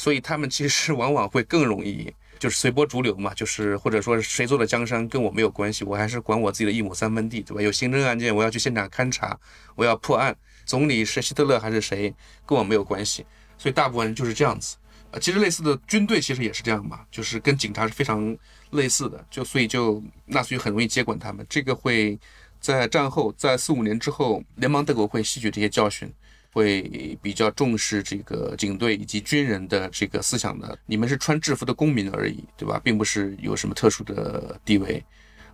[0.00, 7.60] 所以他们其实往往会更容易，就是随波逐流嘛，就是或者说谁做的江山跟我没有关系，我还是管我自己的一亩三分地，对吧？
[7.60, 9.38] 有刑侦案件，我要去现场勘查，
[9.74, 10.34] 我要破案，
[10.64, 12.14] 总理是希特勒还是谁，
[12.46, 13.26] 跟我没有关系。
[13.58, 14.78] 所以大部分人就是这样子。
[15.10, 18.34] 呃，其实类似的军队其实也是这样嘛，就是跟警察是非常
[18.70, 21.44] 类似的，就所以就纳粹很容易接管他们。
[21.46, 22.18] 这个会
[22.58, 26.10] 在战后，在四五年之后，联邦德国会吸取这些教训。
[26.52, 32.80] 会比较重视这个警队以及军人的这个思想的，你们是穿制服的公民而已，对吧？
[32.82, 35.04] 并不是有什么特殊的地位，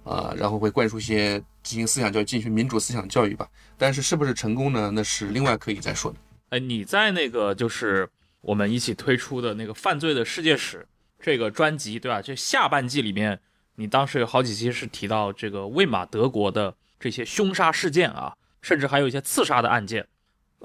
[0.05, 3.47] 啊，然后会灌输一些进行思想教育、进行民主思想教育吧。
[3.77, 4.91] 但是是不是成功呢？
[4.91, 6.19] 那是另外可以再说的。
[6.49, 8.09] 哎，你在那个就是
[8.41, 10.79] 我们一起推出的那个《犯罪的世界史》
[11.21, 12.23] 这个专辑，对吧？
[12.23, 13.39] 就下半季里面，
[13.75, 20.07] 你当时有好几期是提到这个魏玛德国的这些凶杀事件啊，甚至还有一些刺杀的案件。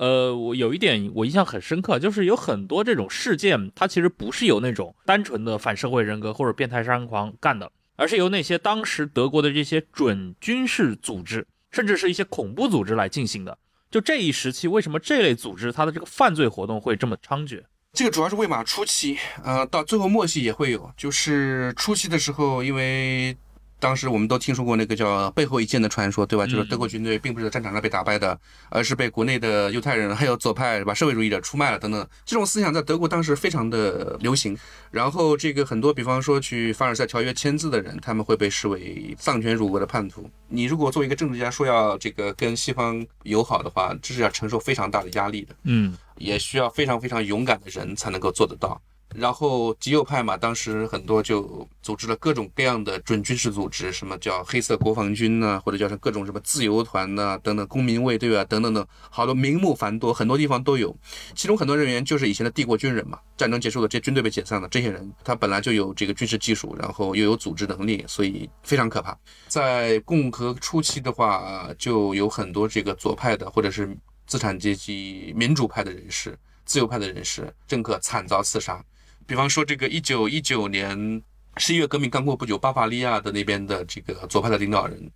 [0.01, 13.55] 呃，我有一点我印象很深刻，就是有很多这种事件，它其实不是由那种单纯的反社会人格或者变态杀人狂干的，而是由那些当时德国的这些准军事组织，甚至是一些恐怖组织来进行的。
[13.91, 17.61] 就这一时期，为什么这类组织它的这个犯罪活动会这么猖獗？
[17.93, 23.37] 这个主要是魏玛初期，呃，到最后末期也会有，就是初期的时候，因为。
[23.81, 26.45] 当时我们都听说过那个叫“背后一剑”的传说，对吧？
[26.45, 32.07] 就是德国军队并不是在战场上被打败的，而是被国内的犹太人还有左派把社会主义者出卖了等等。
[32.23, 34.55] 这种思想在德国当时非常的流行。
[34.91, 40.29] 然后这个很多，比方说去凡尔赛条约签字的人，他们会被视为丧权辱国的叛徒。
[40.47, 45.55] 你如果作为一个政治家说要这个跟西方友好的话，这是要承受非常大的压力的。
[45.63, 48.79] 嗯，也需要非常非常勇敢的人才能够做得到。
[49.13, 60.95] 然后极右派嘛，当时很多就组织了各种各样的准军事组织，什么叫黑色国防军呢，或者叫成各种什么自由团呐，等等公民卫队啊，等等等，好多名目繁多，很多地方都有。
[61.35, 69.17] 其中很多人员就是以前的帝国军人嘛，战争结束了，这些军队被解散了，这些人他本来就有这个军事技术，然后又有组织能力，所以非常可怕。
[69.47, 78.83] 在共和初期的话，就有很多这个左派的或者是资产阶级民主派的人士、自由派的人士，政客惨遭刺杀。
[79.31, 81.23] 比方说，这个一九一九年
[81.55, 85.09] 十一月革命刚过不久，巴伐利亚的那边的这个左派的领导人，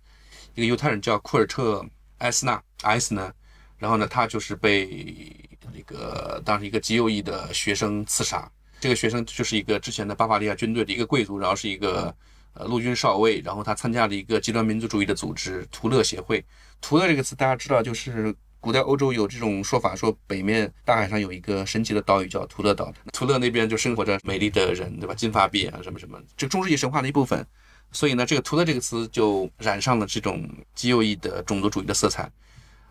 [0.54, 1.82] 一个犹太人叫库尔特·
[2.16, 3.30] 埃斯纳埃斯呢，
[3.76, 5.36] 然后呢，他就是被
[5.70, 8.50] 那个当时一个极右翼的学生刺杀。
[8.80, 12.16] 这个学生就是一个之前的巴伐利亚军队的一个贵族，然后是一个
[12.54, 16.42] 呃陆军少尉，然后他参加了一个极端民族主义的组织图勒协会。
[16.80, 18.34] 图勒这个词大家知道，就是。
[18.66, 25.14] 古代欧洲有这种说法，说北面大海上有一个神奇的岛屿叫图勒岛，图勒那边就生活着美丽的人，对吧？
[25.14, 27.46] 金发碧眼啊，什么什么，这中世纪神话的一部分。
[27.92, 32.28] 所以呢，这个图勒这个词就染上了这种极右翼的种族主义的色彩。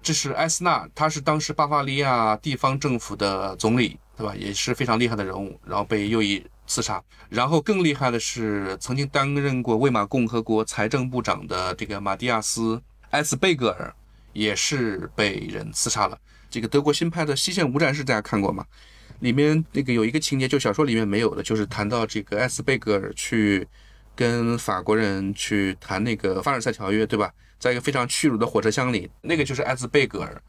[0.01, 4.33] 这是埃斯纳，他是当时巴伐利亚地方政府的总理，对吧？
[4.33, 7.03] 也是非常厉害的人物，然后被右翼刺杀。
[7.27, 12.77] 然后更厉害的是，曾经担任过魏玛共和国财政部长的这个马蒂亚斯·
[13.09, 13.93] 埃斯贝格尔。
[14.35, 16.19] 也是被人刺杀了。
[16.51, 18.65] 这个德国新拍的《西线无战事》，大家看过吗？
[19.21, 23.65] 里面那个有一个情节，就小说里面没有的，就是谈到这个埃斯贝格尔去
[24.13, 27.31] 跟法国人去谈那个凡尔赛条约，对吧？
[27.57, 30.41] 在一个非常屈辱的火车厢里，那个就是埃斯贝格尔。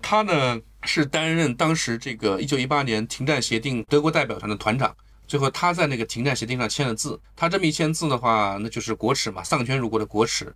[0.00, 4.94] 他呢是担任当时这个1918年停战协定德国代表团的团长。
[5.26, 7.18] 最后他在那个停战协定上签了字。
[7.36, 10.54] 他这么一签字的话，那就是国耻嘛，丧权辱国的国耻。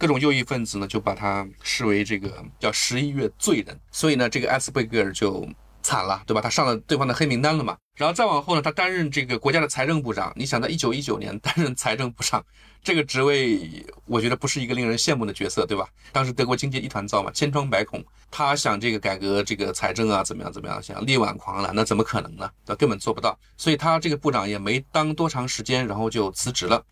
[0.00, 5.46] 各种右翼分子呢，就把他视为这个叫十一月罪人，所以呢，这个埃斯贝格尔就
[5.82, 6.40] 惨了，对吧？
[6.40, 7.76] 他上了对方的黑名单了嘛。
[7.96, 10.32] 然后再往后呢，他担任这个国家的财政部长。
[10.34, 12.42] 你想，在一九一九年担任财政部长
[12.82, 15.86] 这个职位，我觉得不是一个令人羡慕的角色，对吧？
[16.12, 18.02] 当时德国经济一团糟嘛，千疮百孔。
[18.30, 22.50] 他想这个改革这个财政啊，怎么样怎么样，想力挽狂澜，那怎么可能呢？
[22.78, 23.38] 根本做不到。
[23.58, 26.82] 所以他这个部长也没当多长时间，然后就辞职了。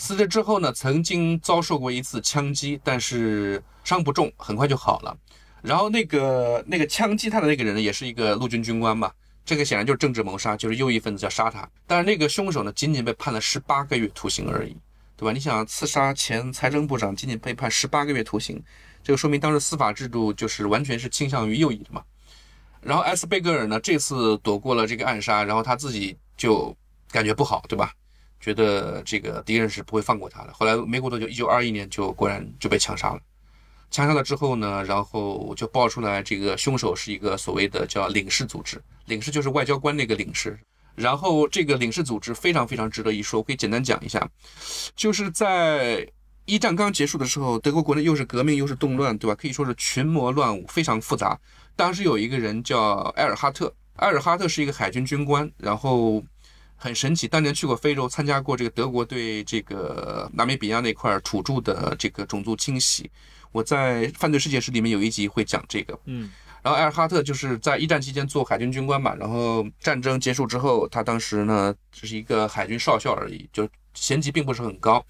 [0.00, 5.14] 辞职之后呢，曾经遭受过一次枪击，但是伤不重，很快就好了。
[5.60, 9.12] 然后那个那个枪击他的那个人呢，也是一个陆军军官嘛，
[9.44, 11.68] 这个显然就是政治谋杀，就是右翼分子要杀他。
[11.86, 14.74] 但是那个凶手呢，仅仅被判了十八个月徒刑而已，
[15.18, 15.32] 对吧？
[15.32, 18.58] 你想刺杀前财政部长，仅仅被判十八个月徒刑，
[19.04, 22.02] 这个说明当时司法制度就是完全是倾向于右翼的嘛。
[22.80, 26.74] 然后埃斯贝格尔呢，这次躲过了这个暗杀，然后他自己就
[27.10, 27.92] 感觉不好，对吧？
[28.40, 30.52] 觉得这个敌人是不会放过他的。
[30.54, 33.20] 后来没过多久，一九二一年就果然就被枪杀了。
[33.90, 40.58] 枪杀了之后呢，然后就爆出来这个凶手是一个所谓的叫领事组织，领事就是外交官那个领事。
[40.94, 44.28] 然后这个领事组织非常非常值得一说，我可以简单讲一下，
[44.96, 46.08] 就是在
[46.46, 49.34] 一战刚结束的时候，德国国内又是革命又是动乱，对吧？
[49.34, 51.38] 可以说是群魔乱舞，非常复杂。
[51.76, 56.24] 当时有一个人叫埃尔哈特，埃尔哈特是一个海军军官，然后。
[56.82, 63.10] 很神奇，当年去过非洲，参加过这个德国对这个纳米比亚那块土著的这个种族清洗。
[63.52, 65.98] 我在《犯罪世界史》里面有一集会讲这个。
[66.06, 66.30] 嗯，
[66.62, 75.04] 然后艾尔哈特就是在一战期间做海军军官嘛，然后战争结束之后，他当时呢只是一个海军少校而已，就衔级并不是很高。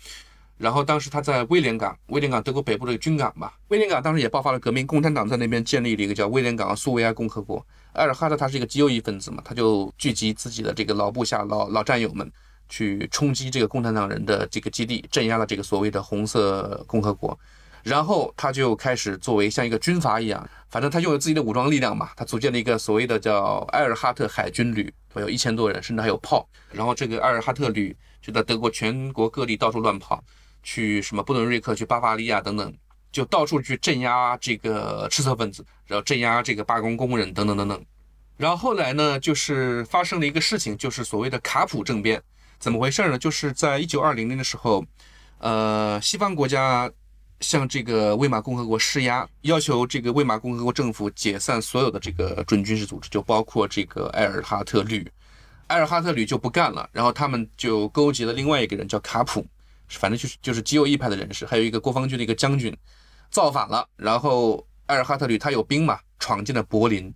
[0.58, 7.64] 然后当时他在威廉港，威廉港德国北部的军港嘛，威廉港当时也爆发了革命，共产党在那边建立了一个叫威廉港苏维埃共和国。
[7.94, 12.30] 埃尔哈特他是一个极右翼分子嘛，他就聚集自己的这个老部下、老老战友们，
[12.68, 17.38] 去冲击这个共产党人的这个基地，镇压了这个所谓的红色共和国。
[17.82, 26.48] 然后他就开始作为像一个军阀一样，反正他拥有自己的武装力量嘛，他组建了一个所谓的叫埃尔哈特海军旅，有一千多人，甚至还有炮。
[26.70, 30.22] 然后这个埃尔哈特旅就在德国全国各地到处乱跑。
[30.62, 32.70] 去什么布伦瑞克、去巴伐利亚等等，
[33.12, 37.84] 就到处去镇压这个赤色分子，然后镇压这个罢工工人等等等等。
[38.36, 42.22] 然后后来呢，就是发生了一个事情，就是所谓的卡普政变。
[42.58, 43.18] 怎么回事呢？
[43.18, 44.84] 就是在一九二零年的时候，
[45.38, 46.90] 呃，西方国家
[47.40, 55.10] 向这个魏玛共和国施压，要求这个魏玛共和国政府解散所有的这个准军事组织，就包括这个埃尔哈特旅。
[55.68, 59.46] 埃尔哈特旅就不干了，然后他们就勾结了另外一个人，叫卡普，
[59.88, 62.76] 反正就是就是极右翼派的人士，还有一个国防军的一个将军，
[63.30, 63.86] 造反了。
[63.96, 67.12] 然后艾尔哈特旅他有兵嘛，闯进了柏林，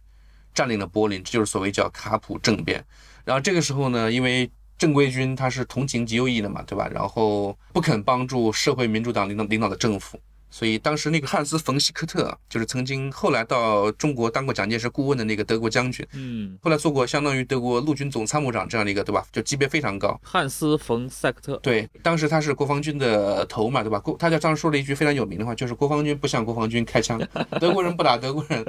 [0.54, 2.84] 占领了柏林，这就是所谓叫卡普政变。
[3.24, 6.88] 然后这个时候呢，因为正规军他是同情极右翼的嘛，对吧？
[6.88, 10.18] 然后不肯帮助社会民主党领导领导的政府。
[10.54, 19.26] 所以当时那个汉斯·冯·希克特，就是曾经后来到中国当过蒋介石顾问的那个德国将军，嗯，后来做过相当于德国陆军总参谋长这样的一个，对吧？
[19.32, 20.16] 就级别非常高。
[20.22, 23.98] 汉斯·冯·塞克特，对，当时他是国防军的头嘛，对吧？
[23.98, 27.20] 国，他就当时说了一句非常有名的话，就是国防军不向国防军开枪，
[27.58, 28.64] 德国人不打德国人，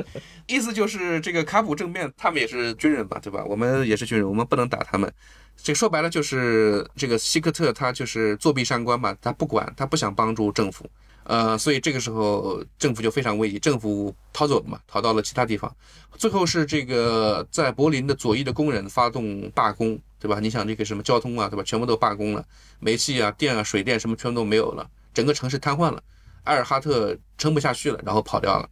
[0.47, 3.45] 意思就是这个卡普政变，他们也是军人嘛，对吧？
[3.45, 5.13] 我们也是军人，我们不能打他们。
[5.55, 10.89] 这说白了就是这个希克特他就是作壁上观嘛，他不管，他不想帮助政府。
[11.25, 15.75] 呃，所以这个时候政府就非常危急，政府逃走了嘛，逃到了其他地方。
[16.17, 20.39] 最后是这个在柏林的左翼的工人发动罢工，对吧？
[20.39, 21.63] 你想这个什么交通啊，对吧？
[21.63, 22.45] 全部都罢工了，
[22.79, 26.01] 煤气啊、电啊、水电什么全部都没有了，整个城市瘫痪了。
[26.43, 28.69] 埃尔哈特撑不下去了，然后跑掉了。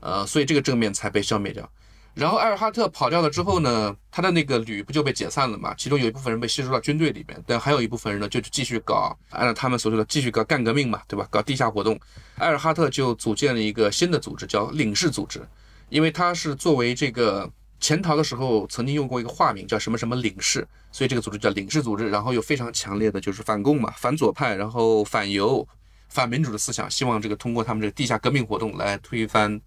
[0.00, 1.66] 呃，所以这个正面才被消灭掉。
[2.14, 5.74] 然后埃尔哈特跑掉了之后呢，他的那个旅不就被解散了嘛？
[5.76, 11.26] 其中有一部分人被吸收到军队里面，但还有一部分人呢，就继续搞，按照他们所说的继续搞干革命嘛，对吧？
[11.28, 11.98] 搞地下活动。
[12.36, 15.44] 埃尔哈特就组建了一个新的组织，叫领事组织，
[15.88, 17.50] 因为他是作为这个
[17.80, 22.08] 潜逃的时候曾经用过一个化名叫什么什么领事，所以这个组织叫领事组织。
[22.08, 25.66] 然后有非常强烈的就是反共嘛，反左派，然后反犹。
[26.14, 29.60] 反民主的思想，希望这个通过他们这个地下革命活动来推翻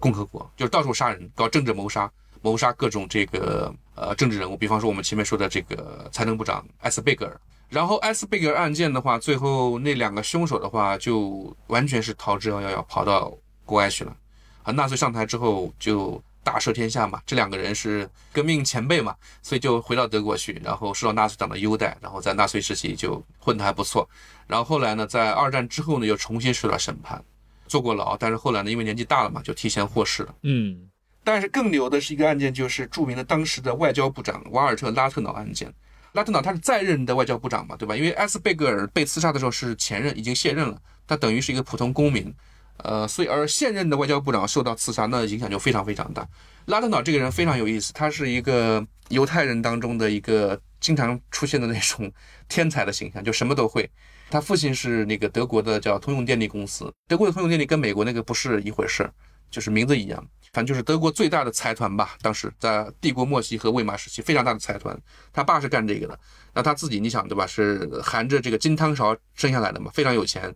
[0.00, 4.56] 共和国，就是到处杀人，搞政治谋杀，谋杀各种这个呃政治人物。
[4.56, 7.38] 比方说我们前面说的这个财政部长艾斯贝格尔。
[7.68, 13.30] 然后艾斯贝格尔案件的话，最后那两个凶手的话就完全是逃之夭夭，跑到
[13.66, 14.16] 国外去了。
[14.62, 16.22] 啊，纳粹上台之后就。
[16.44, 24.08] 大赦天下嘛，这两个人是革命前辈嘛，所以就回到德国去，然后受到纳粹党的优待，然后在纳粹时期就混得还不错。
[24.46, 27.22] 然后后来呢，在二战之后呢，又重新受到审判，
[27.68, 28.16] 坐过牢。
[28.16, 30.34] 但是后来呢，因为年纪大了嘛，就提前获释了。
[30.42, 30.90] 嗯，
[31.22, 35.72] 但是更牛的是一个案件，就是著名的当时的外交部长瓦尔特拉特瑙案件。
[36.12, 37.96] 拉特瑙他是在任的外交部长嘛，对吧？
[37.96, 40.76] 因为埃斯贝格尔被刺杀的时候是前任，已经卸任了，
[41.06, 42.34] 他等于是一个普通公民。
[42.82, 46.26] 呃，所以而现任的外交部长受到刺杀，那影响就非常非常大。
[46.66, 52.12] 拉登瑙这个人非常有意思，他是一个犹太人当中的一个经常出现的那种
[52.48, 53.88] 天才的形象，就什么都会。
[54.30, 59.10] 他父亲是那个德国的叫通用电力公司，德国的通用电力跟美国那个不是一回事，
[59.50, 60.18] 就是名字一样，
[60.52, 62.16] 反正就是德国最大的财团吧。
[62.22, 64.98] 当时在帝国末期和魏玛时期，非常大的财团。
[65.32, 66.18] 他爸是干这个的，
[66.54, 67.46] 那他自己你想对吧？
[67.46, 70.54] 是含着这个金汤勺生下来的嘛，非常有钱。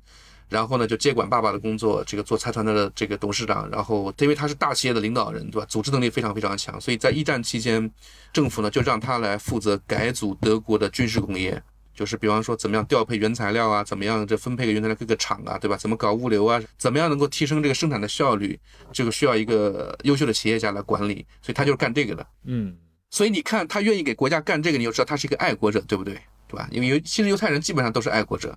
[0.49, 3.69] 然后呢，就接管爸爸的工作，这个做财团的这个董事长。
[3.71, 5.67] 然后，因为他是大企业的领导人，对吧？
[5.69, 7.91] 组织能力非常非常强，所以在一战期间，
[8.33, 11.61] 政府呢就让他来负责改组德国的军事工业，
[11.95, 15.77] 就是比方说怎么样调配原材料啊，怎么样这分配给原材料各个厂啊，对吧？
[15.77, 16.63] 怎么搞物流啊？
[16.79, 18.59] 怎么样能够提升这个生产的效率？
[18.93, 22.27] 这个需要一个优秀的企业家来管理，所以他就是干这个的。
[22.45, 22.77] 嗯，
[23.11, 26.15] 所以你看他愿意给国家干这个，你就知道他是一个爱国者，对不对？
[26.49, 26.69] 对吧？
[26.71, 28.57] 因为犹其实犹太人基本上都是爱国者。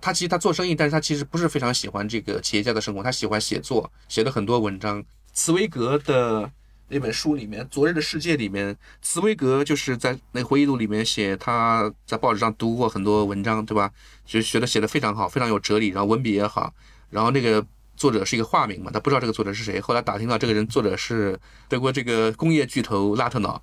[0.00, 3.02] 他其实他做生意，但是他其实不是非常喜欢这个企业家的生活。
[3.02, 5.04] 他喜欢写作，写了很多文章。
[5.32, 6.50] 茨威格的
[6.88, 13.90] 那本书里面，《昨日的世界》里面，茨威格就是在那回忆录里面写他在报纸上读过很多文章，对吧？
[14.24, 16.72] 就学的写的非常好，非常有哲理，然后文笔也好。
[17.10, 17.64] 然后那个
[17.96, 19.80] 作者是一个化名嘛，他不知道这个作者是谁。
[19.80, 21.38] 后来打听到这个人作者是
[21.68, 23.60] 德国这个工业巨头拉特瑙，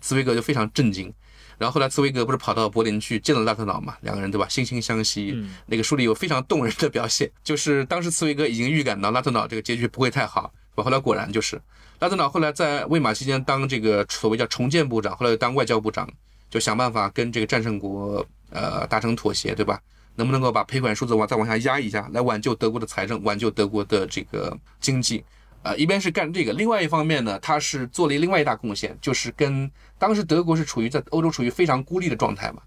[0.00, 1.12] 茨威格就非常震惊。
[1.60, 5.38] 然后后来茨威格不是跑到柏林去见了拉特瑙嘛，两个人对吧，惺惺相惜。
[5.66, 11.60] 那个书里有非常动人的表现，就是当时茨威格已经预感到拉特瑙这个结局不会太好，后来果然就是
[11.98, 16.10] 拉特瑙后来在魏玛期间当这个所谓叫重建部长，后来又当外交部长，
[16.48, 19.78] 就想办法跟这个战胜国呃达成妥协，对吧？
[20.16, 25.22] 能不能够把赔款数字往再往下压一下，来挽救德国的财政，挽救德国的这个经济？
[25.62, 32.62] 呃，一边是干这个，另外一方面呢，他是做了另外一大贡献，就是跟当时德国是处于在欧洲处于非常孤立的状态嘛。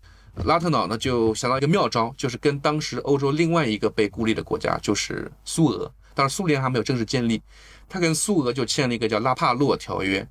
[0.45, 7.41] 拉特瑙呢就想到一个妙招，就是跟当时欧洲另外一个被孤立的国家，就是苏俄，当时苏联还没有正式建立，
[7.87, 10.27] 他跟苏俄就签了一个叫拉帕洛条约，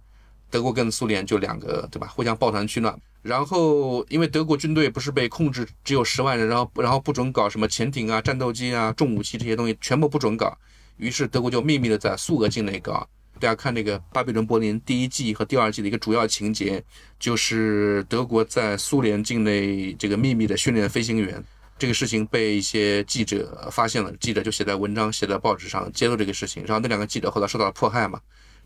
[0.50, 2.96] 德国跟苏联就两个对吧，互相抱团取暖。
[3.22, 10.56] 然后因为德国军队不是被控制只有十万人，然后然后不准搞什么潜艇啊、战斗机啊、重武器这些东西，全部不准搞。
[10.96, 13.08] 于是德国就秘密的在苏俄境内搞。
[13.40, 16.82] 大家看那个《巴比伦柏林》第一季和第二季的一个主要情节，
[17.18, 21.42] 就是德国在苏联境内这个秘密的训练飞行员。
[21.76, 26.62] 这个事情被一些记者发现了，记者就写在文章、写在报纸上揭露这个事情。
[26.64, 28.20] 然后那两个记者后来受到了迫害嘛。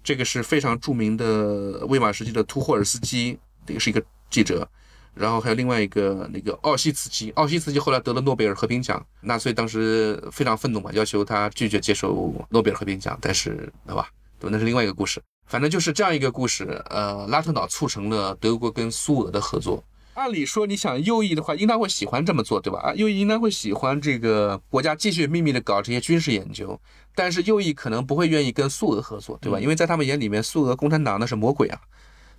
[0.04, 4.68] 这个是非常著名的魏玛时期的图霍尔斯基，这个是一个记者。
[5.16, 14.08] 然后还有另外一个那个奥西茨基，奥西茨基后来得了诺贝尔和平奖，纳粹当时非常愤怒嘛，要求他拒绝接受诺贝尔和平奖，但是对吧？
[14.38, 15.20] 对，那是另外一个故事。
[15.46, 16.82] 反正就是这样一个故事。
[16.90, 19.82] 呃，拉特瑙促成了德国跟苏俄的合作。
[20.14, 22.80] 按理说，你想右翼的话，应当会喜欢这么做，对吧？
[22.80, 26.78] 啊，右翼应当会喜欢这个国家继续秘密的搞这些军事研究。
[27.14, 29.60] 但是右翼可能不会愿意跟苏俄合作，对吧？
[29.60, 31.80] 因为在他们眼里面，苏俄共产党那是魔鬼啊。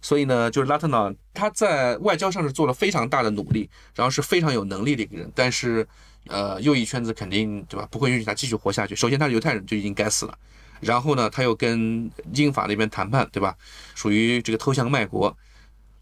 [0.02, 5.32] 所以呢，就是拉特瑙他在外交上是做了非常大的努力，然后是非常有能力的一个人。
[5.36, 5.88] 但是，
[6.28, 7.88] 呃，右翼圈子肯定对吧？
[7.89, 8.95] 不会允许他继续活下去。
[8.95, 10.38] 首先，他是犹太人就已经该死了。
[10.80, 13.56] 然后呢，他又跟英法那边谈判，对吧？
[13.95, 15.36] 属于这个偷香卖国。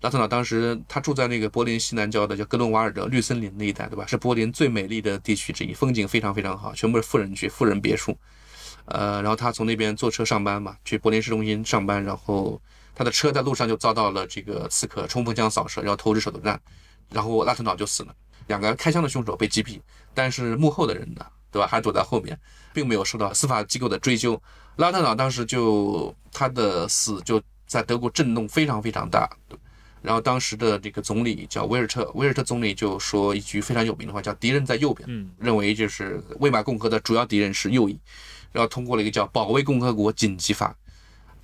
[0.01, 4.05] 拉特瑙当时他住在那个柏林西南郊的叫格伦瓦尔德绿森林那一带，对吧？
[4.05, 8.15] 是柏林最美丽的地区之一，风景非常非常好，全部是富人区、富人别墅。
[8.85, 12.61] 呃，然后他从那边坐车上班嘛，去柏林市中心上班，然后
[12.95, 16.59] 他的车在路上就遭到了这个刺客冲锋枪扫射，然后投掷手榴弹，
[17.09, 18.15] 然后拉特瑙就死了。
[18.47, 19.79] 两个开枪的凶手被击毙，
[20.13, 21.67] 但是幕后的人呢，对吧？
[21.67, 22.39] 还躲在后面，
[22.73, 24.41] 并没有受到司法机构的追究。
[24.77, 29.29] 拉特瑙当时就他的死就在德国震动非常非常大。
[30.01, 37.99] 然后当时的这个总理叫威尔特，威尔特总理就说一句非常有名的话，叫“敌人在右边”，认为就是魏玛共和的主要敌人是右翼。
[38.51, 40.75] 然后通过了一个叫《保卫共和国紧急法》，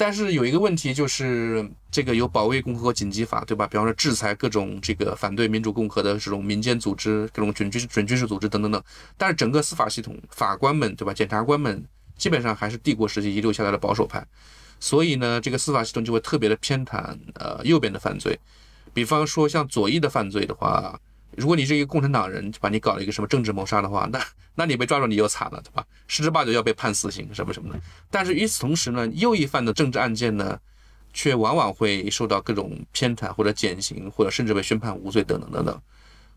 [0.01, 3.67] 但是有一个问题就是这个有《保卫共和国紧急法》，对吧？
[3.67, 8.83] 比方说制裁各种这个反对民主共和的这种民间组织、各种准军准军事组织等等等。
[9.15, 11.13] 但是整个司法系统，法官们，对吧？
[11.13, 11.85] 检察官们
[12.17, 14.25] 基本上还是帝国时期遗留下来的保守派，
[14.79, 18.39] 所以呢，这个司法系统就会特别的偏袒呃右边的犯罪，
[18.95, 20.99] 比方说像左翼的犯罪的话。
[21.37, 24.21] 如果你是一个共产党人，把你搞了一个什么政治谋杀的话，那
[24.53, 25.85] 那你被抓住你就惨了，对吧？
[26.07, 27.79] 十之八九要被判死刑什么什么的。
[28.09, 30.59] 但是与此同时呢，右翼犯的政治案件呢，
[31.13, 35.81] 却往往会受到各种偏袒或者减刑，或者甚至被宣判无罪等等等等。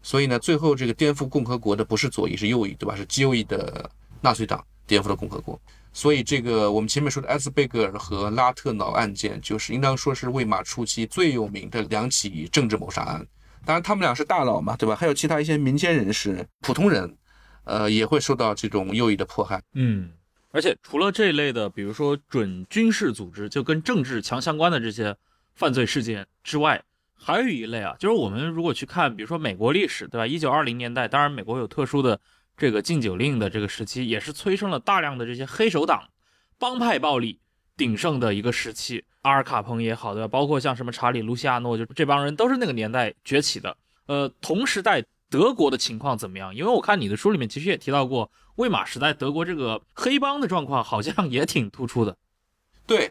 [0.03, 2.95] 所以呢，最后这个颠覆共和国的不是左翼，是右翼，对吧？
[2.95, 3.91] 是极右翼的
[4.21, 5.61] 纳粹党颠覆了共和国。
[5.93, 13.27] 所以这个我们前面说的艾斯贝格尔和拉特瑙案件，就是应当说是魏玛初期最有名的两起政治谋杀案。
[13.67, 14.95] 当然，他们俩是大佬嘛，对吧？
[14.95, 17.17] 还有其他一些民间人士、普通人，
[17.65, 19.63] 呃，也会受到这种右翼的迫害。
[19.73, 20.11] 嗯，
[20.51, 25.17] 而且除了这一类的，比如说准军事组织，就跟政治强相关的这些
[25.55, 26.83] 犯罪事件之外，
[27.15, 30.27] 还有一类啊，就是我们如果去看，比如说美国历史，对吧？
[30.27, 32.21] 一九二零年代，当然美国有特殊的
[32.57, 36.11] 这个禁酒令的这个时期，也是催生了大量的这些黑手党、
[36.59, 37.41] 帮派暴力
[37.77, 39.05] 鼎盛的一个时期。
[39.23, 40.29] 阿尔卡彭也好，对吧？
[40.29, 43.75] 包括像什么查理·卢西亚诺，就这帮人都是那个年代崛起的。
[44.07, 46.55] 呃，同时代德国的情况怎么样？
[46.55, 52.15] 因为我看你的书里面其实也提到过，魏玛时代德国这个黑帮的状况好像也挺突出的。
[52.87, 53.11] 对，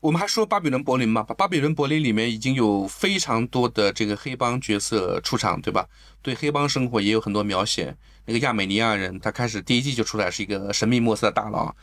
[0.00, 5.88] 我们还说巴比伦柏林嘛，巴比伦柏林里面已经有非常多的这个黑帮角色出场，对吧？
[6.20, 7.96] 对黑帮生活也有很多描写。
[8.26, 11.74] 那个亚美尼亚人，他开始第一季就出来是一个神秘莫测的大佬，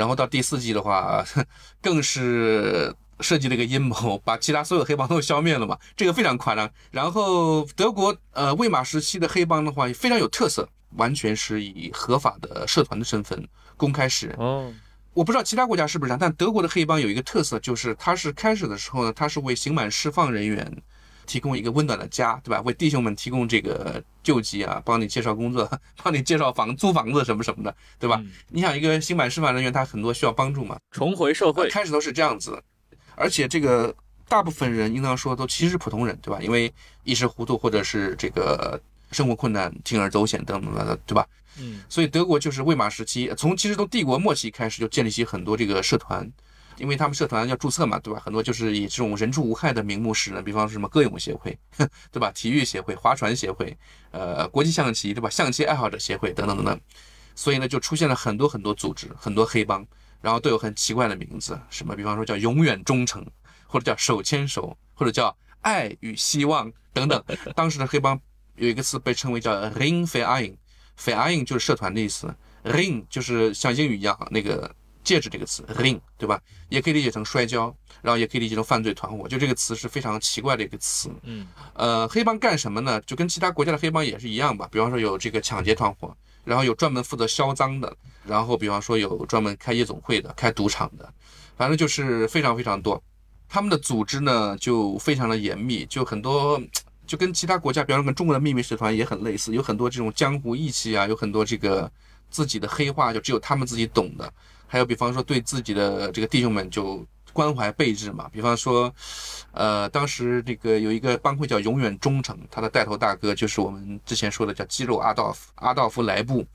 [0.00, 1.24] 然后到第四季的话，
[1.80, 2.94] 更是。
[3.22, 5.78] 设计了一个阴谋，把其他所有黑帮都消灭了嘛？
[5.94, 6.66] 这个非常夸张。
[6.90, 13.46] 然后德国呃魏玛时期的黑帮的话非常有特色，完全是以合法的社团的身份
[13.76, 14.36] 公开使人。
[14.38, 14.72] 哦，
[15.12, 20.82] 我不知道其他国家是不是这样，但德国的黑帮有一个特色，就是它是开始的时候呢，它是为刑满释放人员
[21.26, 22.60] 提供一个温暖的家，对吧？
[22.62, 25.70] 为弟兄们提供这个救济啊，帮你介绍工作，
[26.02, 28.22] 帮你介绍房租房子什么什么的，对吧？
[28.48, 32.62] 你想一个新版释放人员，他很多需要帮助嘛，重回社会，开始都是这样子。
[33.14, 33.94] 而且这个
[34.28, 36.40] 大部分人应当说都其实是普通人，对吧？
[36.42, 36.72] 因为
[37.04, 38.80] 一时糊涂或者是这个
[39.12, 41.26] 生活困难、铤而走险等等等，对吧？
[41.58, 46.26] 嗯，所以德国就是魏玛时期，从其实从帝国末期开始就建立起很多这个社团，
[46.80, 48.20] 因为他们社团要注册嘛，对吧？
[48.24, 51.56] 很多就是以这种人畜无害的名目使的，比方说什么歌咏协会，
[52.10, 52.32] 对吧？
[52.32, 53.76] 体育协会、划船协会，
[54.10, 55.30] 呃，国际象棋，对吧？
[55.30, 56.80] 象棋爱好者协会等等等等，
[57.36, 59.86] 所以呢，就出现了很多很多组织，很多黑帮。
[60.22, 63.26] 然后都有很奇怪的名字，什么比方说叫永远忠诚，
[63.66, 67.24] 或者叫手牵手，或者叫爱与希望等等。
[67.56, 68.20] 当时的黑帮
[68.56, 70.58] 有一个词被称为叫 Ring f e i n
[70.94, 74.70] f e i n 就是社团的意思，Ring 就是像英语一样那个
[75.02, 76.40] 戒指这个词，Ring 对吧？
[76.68, 79.26] 也可以理解成摔跤，然后也可以理解成犯罪团伙。
[79.28, 81.10] 就这个词是非常奇怪的一个词。
[81.22, 83.00] 嗯，呃，黑帮干什么呢？
[83.02, 84.68] 就跟其他国家的黑帮也是一样吧。
[84.70, 86.16] 比方说有这个抢劫团伙。
[86.42, 91.06] 然后有专门负责销赃的，然后比方说有专门开夜总会的、开赌场的，
[91.54, 93.00] 反正就是非常非常多。
[93.46, 96.60] 他们的组织呢就非常的严密，就很多
[97.06, 101.88] 就跟其他国家，比方说跟中国的秘密社团也很类似，有很多这种江湖义气啊，有很多这个
[102.30, 104.32] 自己的黑话，就只有他们自己懂的。
[104.72, 108.94] 还有比方说对自己的这个弟兄们就关怀备至嘛，比方说，
[109.50, 116.46] 呃，当时这个有一个帮会叫永远忠诚，他的带头大哥就是我们之前说的叫肌肉阿道夫阿道夫莱布。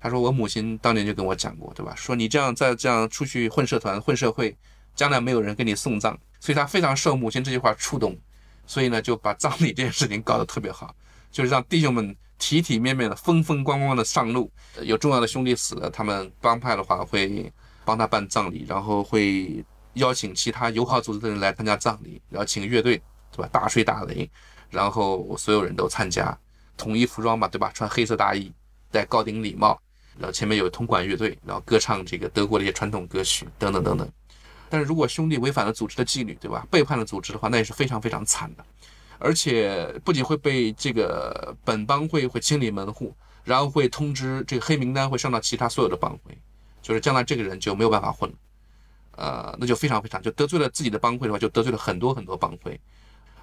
[0.00, 1.92] 他说我母亲当年就跟我讲过，对吧？
[1.94, 4.56] 说你这样再这样出去混社团混社会，
[4.94, 6.18] 将来没有人给你送葬。
[6.40, 8.16] 所以他非常受母亲这句话触动，
[8.66, 10.94] 所以呢就把葬礼这件事情搞得特别好，
[11.30, 14.50] 就是让弟兄们体体面面的、风风光光的上路。
[14.82, 17.52] 有重要的兄弟死了，他们帮派的话会
[17.84, 23.02] 帮他办葬礼，然后会邀请其他友好组织的人来参加葬礼，然后请乐队，
[23.32, 23.48] 对吧？
[23.52, 24.28] 大吹大擂，
[24.70, 26.38] 然后所有人都参加，
[26.76, 27.70] 统一服装嘛，对吧？
[27.74, 28.52] 穿黑色大衣，
[28.90, 29.80] 戴高顶礼帽，
[30.16, 34.08] 然后前面有铜管乐队，然后歌唱这个德国的一些传统歌曲，等等等等。
[34.70, 36.66] 但是如果兄弟违反了组织的纪律，对吧？
[36.70, 38.64] 背叛了组织的话，那也是非常非常惨的，
[39.18, 43.14] 而且不仅会被这个本帮会会清理门户，
[43.44, 46.38] 然后会通知这个黑名单会上到其他所有的帮会，
[46.80, 48.36] 就是将来这个人就没有办法混了，
[49.16, 52.80] 呃，那就非常非常就得罪了自己的帮会的话，就得罪了很多很多帮会。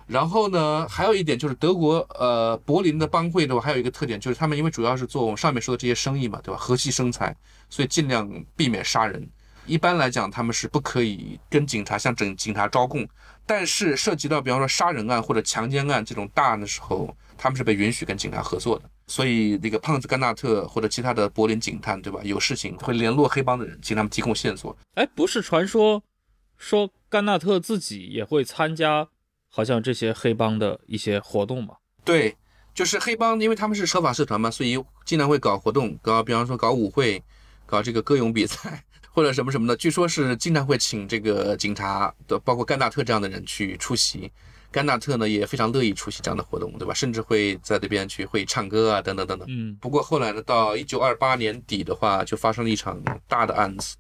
[0.07, 6.59] 然后呢，还有一点就是德国呃柏林的帮会的话，还有一个特点就是他们因为主要是做我们上面说的这些生意嘛，对吧？
[6.59, 7.35] 和气生财，
[7.69, 9.27] 所以尽量避免杀人。
[9.65, 13.07] 一般来讲，他们是不可以跟警察向警警察招供，
[13.45, 18.89] 但是涉及到比方说杀人案或者强奸案这种大案的时候，他们是被允许跟警察合作的。
[19.07, 22.19] 所以那个胖子甘纳特或者其他的柏林警探，对吧？
[22.23, 24.75] 有事情会联络黑帮的人，请他们提供线索。
[24.95, 26.01] 哎，不是传说
[26.57, 29.07] 说甘纳特自己也会参加，
[29.49, 31.75] 好像这些黑帮的一些活动吗？
[32.03, 32.35] 对，
[32.73, 37.23] 就是黑帮，因为他们是合法社团嘛，所以经常会搞活动，搞比方说搞舞会，
[37.65, 38.83] 搞这个歌咏比赛。
[39.15, 44.29] 或者什么什么的，据说是经常会请这个警察的，包括甘纳特这样的人去出席。
[44.69, 46.93] 甘纳特呢也非常乐意出席这样的活动，对吧？
[46.93, 49.47] 甚至会在那边去会唱歌啊，等等等等。
[49.49, 49.73] 嗯。
[49.79, 53.95] 不过后来呢，到一九二八年底的话，就发生了一场大的案子，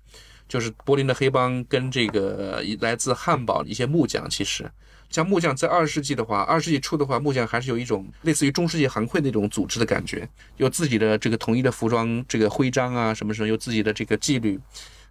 [0.49, 4.69] 就是柏林的黑帮跟这个来自汉堡的一些木匠，其实。
[5.09, 10.27] 像木匠在二十世纪的话，二十世纪初的话，木匠还是有一种类似于中世纪行会那种组织的感觉，
[10.57, 14.59] 有自己的这个统一的服装，这个徽章啊，什么什么，有自己的这个纪律。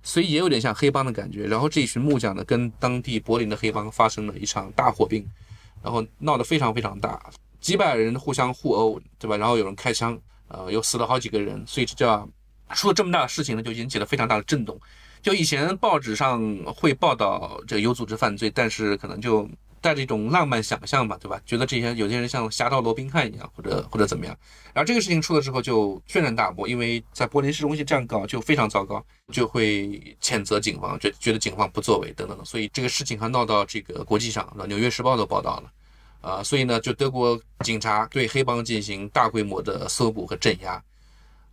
[0.05, 5.27] 所以也有点像黑帮的感觉，然后这一群木匠呢，跟当地柏林的黑帮发生了一场大火并，
[5.83, 7.21] 然后闹得非常非常大，
[7.59, 9.37] 几百人互相互殴，对吧？
[9.37, 10.17] 然后有人开枪，
[10.47, 12.29] 呃，又死了好几个人，所以这叫
[12.75, 14.79] 出了这么大的事情呢，就引起了非常大的震动。
[15.23, 19.49] 就以前报纸上会报道这个有组织犯罪，但是可能就。
[19.85, 21.39] 带着一种浪漫想象吧，对吧？
[21.45, 24.35] 觉得这些有些人像侠盗罗宾汉一样，或者或者怎么样。
[24.73, 32.43] 然后这个事情出了之后就轩然大波，因为在柏林市中心这样搞就非常糟糕，就会谴责警方，觉觉得警方不作为等等的。
[32.47, 35.71] 所以这个事情还闹到这个国际上，《那纽约时报》都报道了。
[36.23, 40.83] 啊，所以呢，就德国警察对黑帮进行大规模的搜捕和镇压。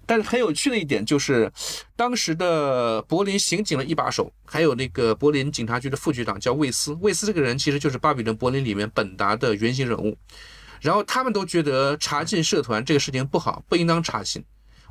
[0.06, 1.52] 但是很有趣的一点就是，
[1.96, 6.94] 当时的柏林刑警的一把手，还有那个柏林警察局的副局长叫魏斯。
[7.02, 10.18] 魏斯这个人其实就是巴比伦柏林里面本达的原型人物。
[10.82, 14.44] 然后他们都觉得查禁社团这个事情不好，不应当查禁。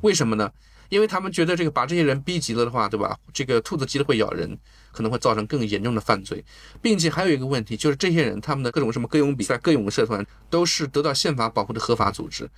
[0.03, 0.51] 为什么呢？
[0.89, 3.17] 因为他们觉得这个把这些人逼急了的话，对吧？
[3.33, 4.59] 这个兔子急了会咬人，
[4.91, 6.45] 可能会造成更严重的犯罪。
[6.81, 12.49] 并且还有一个问题，就是这些人他们的各种什么歌咏比赛、歌咏社团都是得到宪法保护的合法组织，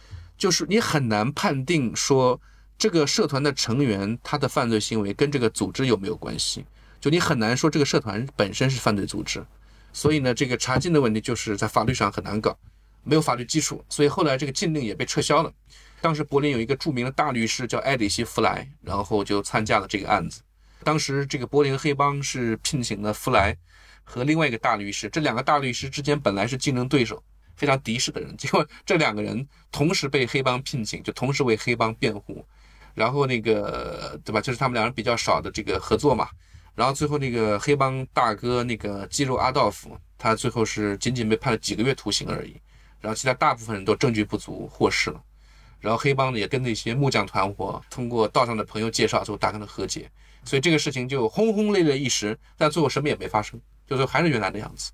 [0.42, 2.40] 就是你很难判定说。
[2.78, 6.64] 这个社团的成员，他的犯罪行为跟这个组织有没有关系？
[7.00, 9.46] 就你很难说这个社团本身是犯罪组织，
[9.92, 12.58] 所以呢，这个查禁的问题就是在法律上很难搞，
[13.04, 15.52] 没有法律基础，所以后来这个禁令也被撤销了。
[16.00, 20.40] 当时柏林有一个著名的大律师叫埃里希·弗莱，然后就参加了这个案子。
[20.82, 23.56] 当时这个柏林黑帮是聘请了弗莱
[24.02, 27.22] 和另外一个大律师，这两个大律师之间本来是竞争对手，
[27.62, 32.44] 非常敌视的人，结果这两个人同时被黑帮聘请，就同时为黑帮辩护。
[32.92, 36.28] 然后那个对吧，就是他们两人比较少的这个合作嘛。
[36.74, 42.60] 然后最后那个黑帮大哥那个肌肉阿道夫，他最后是仅仅被判了几个月徒刑而已。
[43.00, 45.22] 然后其他大部分人都证据不足获释了。
[45.78, 50.10] 然后黑帮呢也跟那些木匠团伙通过道上的朋友介绍，最后达成了和解。
[50.44, 54.90] 所以这个事情就轰轰烈烈一时，但最后什么也没发生，就最后还是原来的样子。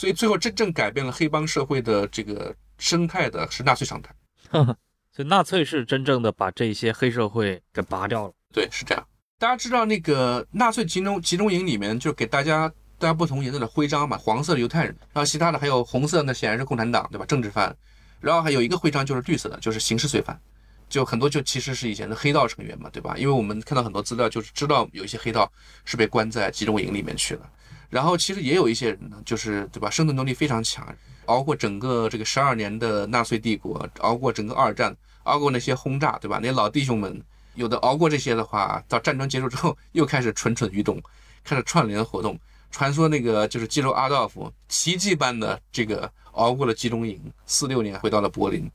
[0.00, 4.14] 所以最后真正改变了黑帮社会的这个生态的是纳粹上台。
[5.12, 8.32] 所以纳粹是真正的把这些黑社会给拔掉了。
[8.50, 9.06] 对，是这样。
[9.38, 12.66] 大家知道那个纳粹集中集中营里面就给大家
[12.98, 17.26] 大家不同颜色的徽章嘛，黄色的犹太人，然后其他的还有红色的，显然是共产党，对吧？
[17.26, 17.76] 政治犯。
[18.20, 20.40] 然后还有一个徽章就是绿色的，就是刑事罪犯。
[20.88, 23.16] 就很多就其实是以前的黑道成员嘛，对吧？
[23.18, 25.52] 因为我们看到很多资料，就是知道有一些黑道
[25.84, 27.50] 是被关在集中营里面去了。
[27.90, 30.86] 然后其实也有一些人呢，就是对吧，生存能力非常强，
[31.26, 36.38] 熬过整个这个十二年的纳粹帝国，熬过整个二战，熬过那些轰炸，对吧？
[36.40, 37.20] 那些老弟兄们，
[37.56, 41.02] 有的熬过这些的话，到战争结束之后又开始蠢蠢欲动，
[41.42, 42.38] 开始串联活动。
[42.70, 48.70] 传说那个就是肌肉阿道夫，奇迹般的这个熬过了集中营，四六年回到了柏林，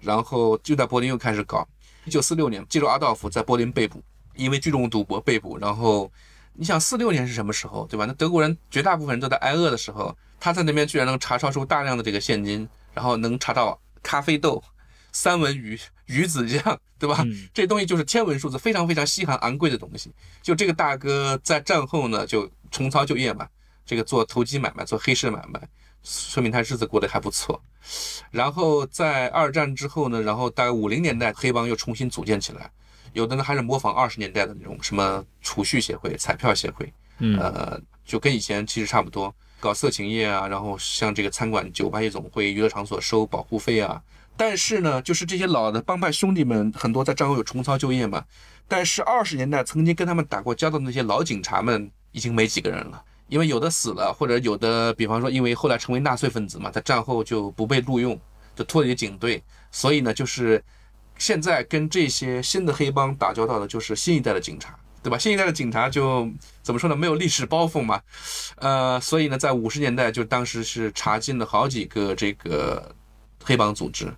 [0.00, 1.66] 然后就在柏林又开始搞。
[2.04, 4.00] 一九四六年，肌肉阿道夫在柏林被捕，
[4.36, 6.08] 因为聚众赌博被捕，然后。
[6.54, 8.04] 你想四六年是什么时候，对吧？
[8.04, 14.62] 那德国人绝大部分人都在挨饿的时候，他在那边居然能查抄出大量的这个现金，然后能查到咖啡豆、
[15.12, 17.24] 三文鱼、鱼子酱，对吧？
[17.54, 20.12] 这东西就是天文数字，非常非常稀罕昂贵的东西。
[20.42, 23.48] 就这个大哥在战后呢，就重操旧业嘛，
[23.86, 25.60] 这个做投机买卖，做黑市买卖，
[26.02, 27.60] 说明他日子过得还不错。
[28.30, 32.70] 然后在二战之后呢，然后大概五零年代，黑帮又重新组建起来。
[33.12, 44.02] 有的呢，还是模仿二十年代的那种什么储蓄协会、彩票协会，嗯，呃，就跟以前其实差不多，搞色情业啊，然后像这个餐馆、酒吧夜总会、娱乐场所收保护费啊。
[44.36, 48.24] 但是呢，就是这些老的帮派兄弟们很多在战后有重操旧业嘛。
[48.66, 58.18] 但是二十年代曾经跟他们打过交道的那些老警察们已经没几个人了，因为有的死了，或者有的，比方说因为后来成为纳粹分子嘛，在战后就不被录用，
[58.56, 60.64] 就脱离警队，所以呢，就是。
[61.22, 65.16] 现在跟这些新的黑帮打交道的，就是新一代的警察，对吧？
[65.16, 66.28] 新一代的警察就
[66.64, 66.96] 怎么说呢？
[66.96, 68.02] 没有历史包袱嘛，
[68.56, 72.92] 呃，所以呢，在五十年代就当时是查禁了好几个这个
[73.44, 74.12] 黑帮组织，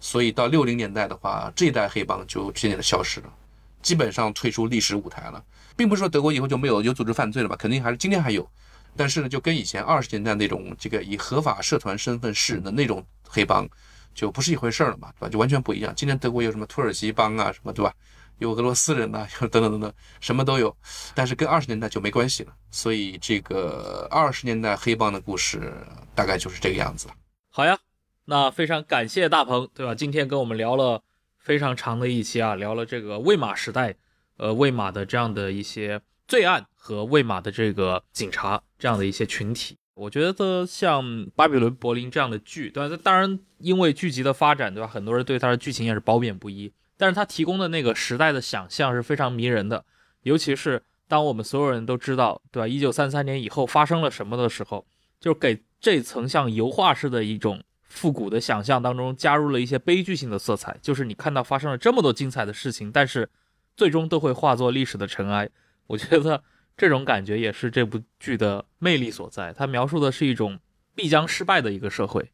[0.00, 3.32] 所以到六零年代的话，这一代黑帮就渐渐的消失了，
[3.80, 5.42] 基本上退出历史舞台了。
[5.78, 7.56] 并不是说德国以后就没有有组织犯罪了吧？
[7.56, 8.46] 肯定还是今天还有，
[8.94, 13.66] 但是呢，就跟以前二十年代那种这个以合法社团身份示人的那种黑帮。
[14.14, 15.28] 就不是一回事了嘛，对吧？
[15.28, 15.92] 就完全不一样。
[15.96, 17.92] 今天德国有什么土耳其帮啊，什么对吧？
[18.38, 20.74] 有俄罗斯人呐， 有等等等等，什么都有。
[21.14, 22.52] 但是跟二十年代就没关系了。
[22.70, 25.72] 所以这个二十年代黑帮的故事
[26.14, 27.08] 大概就是这个样子。
[27.50, 27.78] 好呀，
[28.24, 29.94] 那非常感谢大鹏，对吧？
[29.94, 31.02] 今天跟我们聊了
[31.38, 33.94] 非常长的一期啊，聊了这个魏玛时代，
[34.38, 39.76] 呃，魏玛的这样的一些罪案和魏玛的这个警察这样的一些群体。
[40.00, 41.04] 我觉得像
[41.36, 42.98] 《巴比伦柏林》这样的剧，对吧？
[43.02, 44.88] 当然，因为剧集的发展，对吧？
[44.88, 46.72] 很多人对它的剧情也是褒贬不一。
[46.96, 49.84] 但是它提供的那个时代的想象是非常迷人的，
[50.22, 52.66] 尤其是当我们所有人都知道，对吧？
[52.66, 54.86] 一九三三年以后发生了什么的时候，
[55.20, 60.78] 就给这层像油画式的一种复古的想象当中加入了一些悲剧性的色彩。
[60.80, 63.28] 就是你看到发生了这么多精彩的事情，但是
[63.76, 65.50] 最终都会化作历史的尘埃。
[65.88, 66.42] 我觉得。
[66.76, 69.52] 这种感觉也是这部剧的魅力所在。
[69.52, 70.58] 它描述的是一种
[70.94, 72.30] 必将失败的一个社会。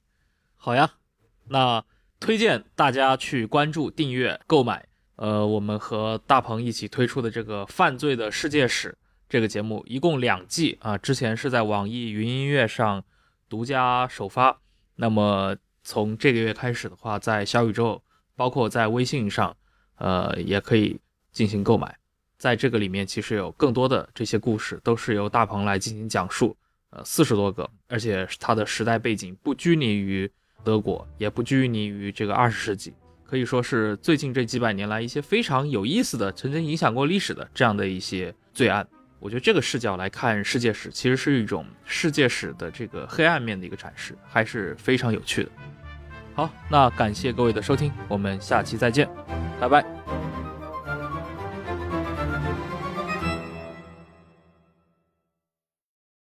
[0.56, 0.94] 好呀，
[1.48, 1.84] 那
[2.18, 4.86] 推荐大家去关注、订阅、购买。
[5.16, 8.90] 呃，我们和大鹏一起推出的这个《犯罪的世界史》
[9.28, 10.98] 这个节目，一共两季啊。
[10.98, 13.02] 之前是在网易云音乐上
[13.48, 14.60] 独家首发。
[14.96, 18.02] 那么从这个月开始的话，在小宇宙，
[18.34, 19.56] 包括在微信上，
[19.96, 21.00] 呃，也可以
[21.32, 21.96] 进行购买。
[22.38, 26.56] 在这个里面，其实有更多的这些故事都是由大鹏来进行讲述，
[26.90, 30.30] 呃，四十多个，而且它的时代背景不拘泥于
[30.62, 32.92] 德国，也不拘泥于这个二十世纪，
[33.24, 38.86] 可以说是最近这几百年来一些非常有意思的、曾经影响过历史的这样的一些罪案。
[39.18, 45.50] 我觉得这个视角来看世界史，其实是一种世界史的这个黑暗面的一个展示，还是非常有趣的。
[46.34, 49.08] 好，那感谢各位的收听，我们下期再见，
[49.58, 50.25] 拜拜。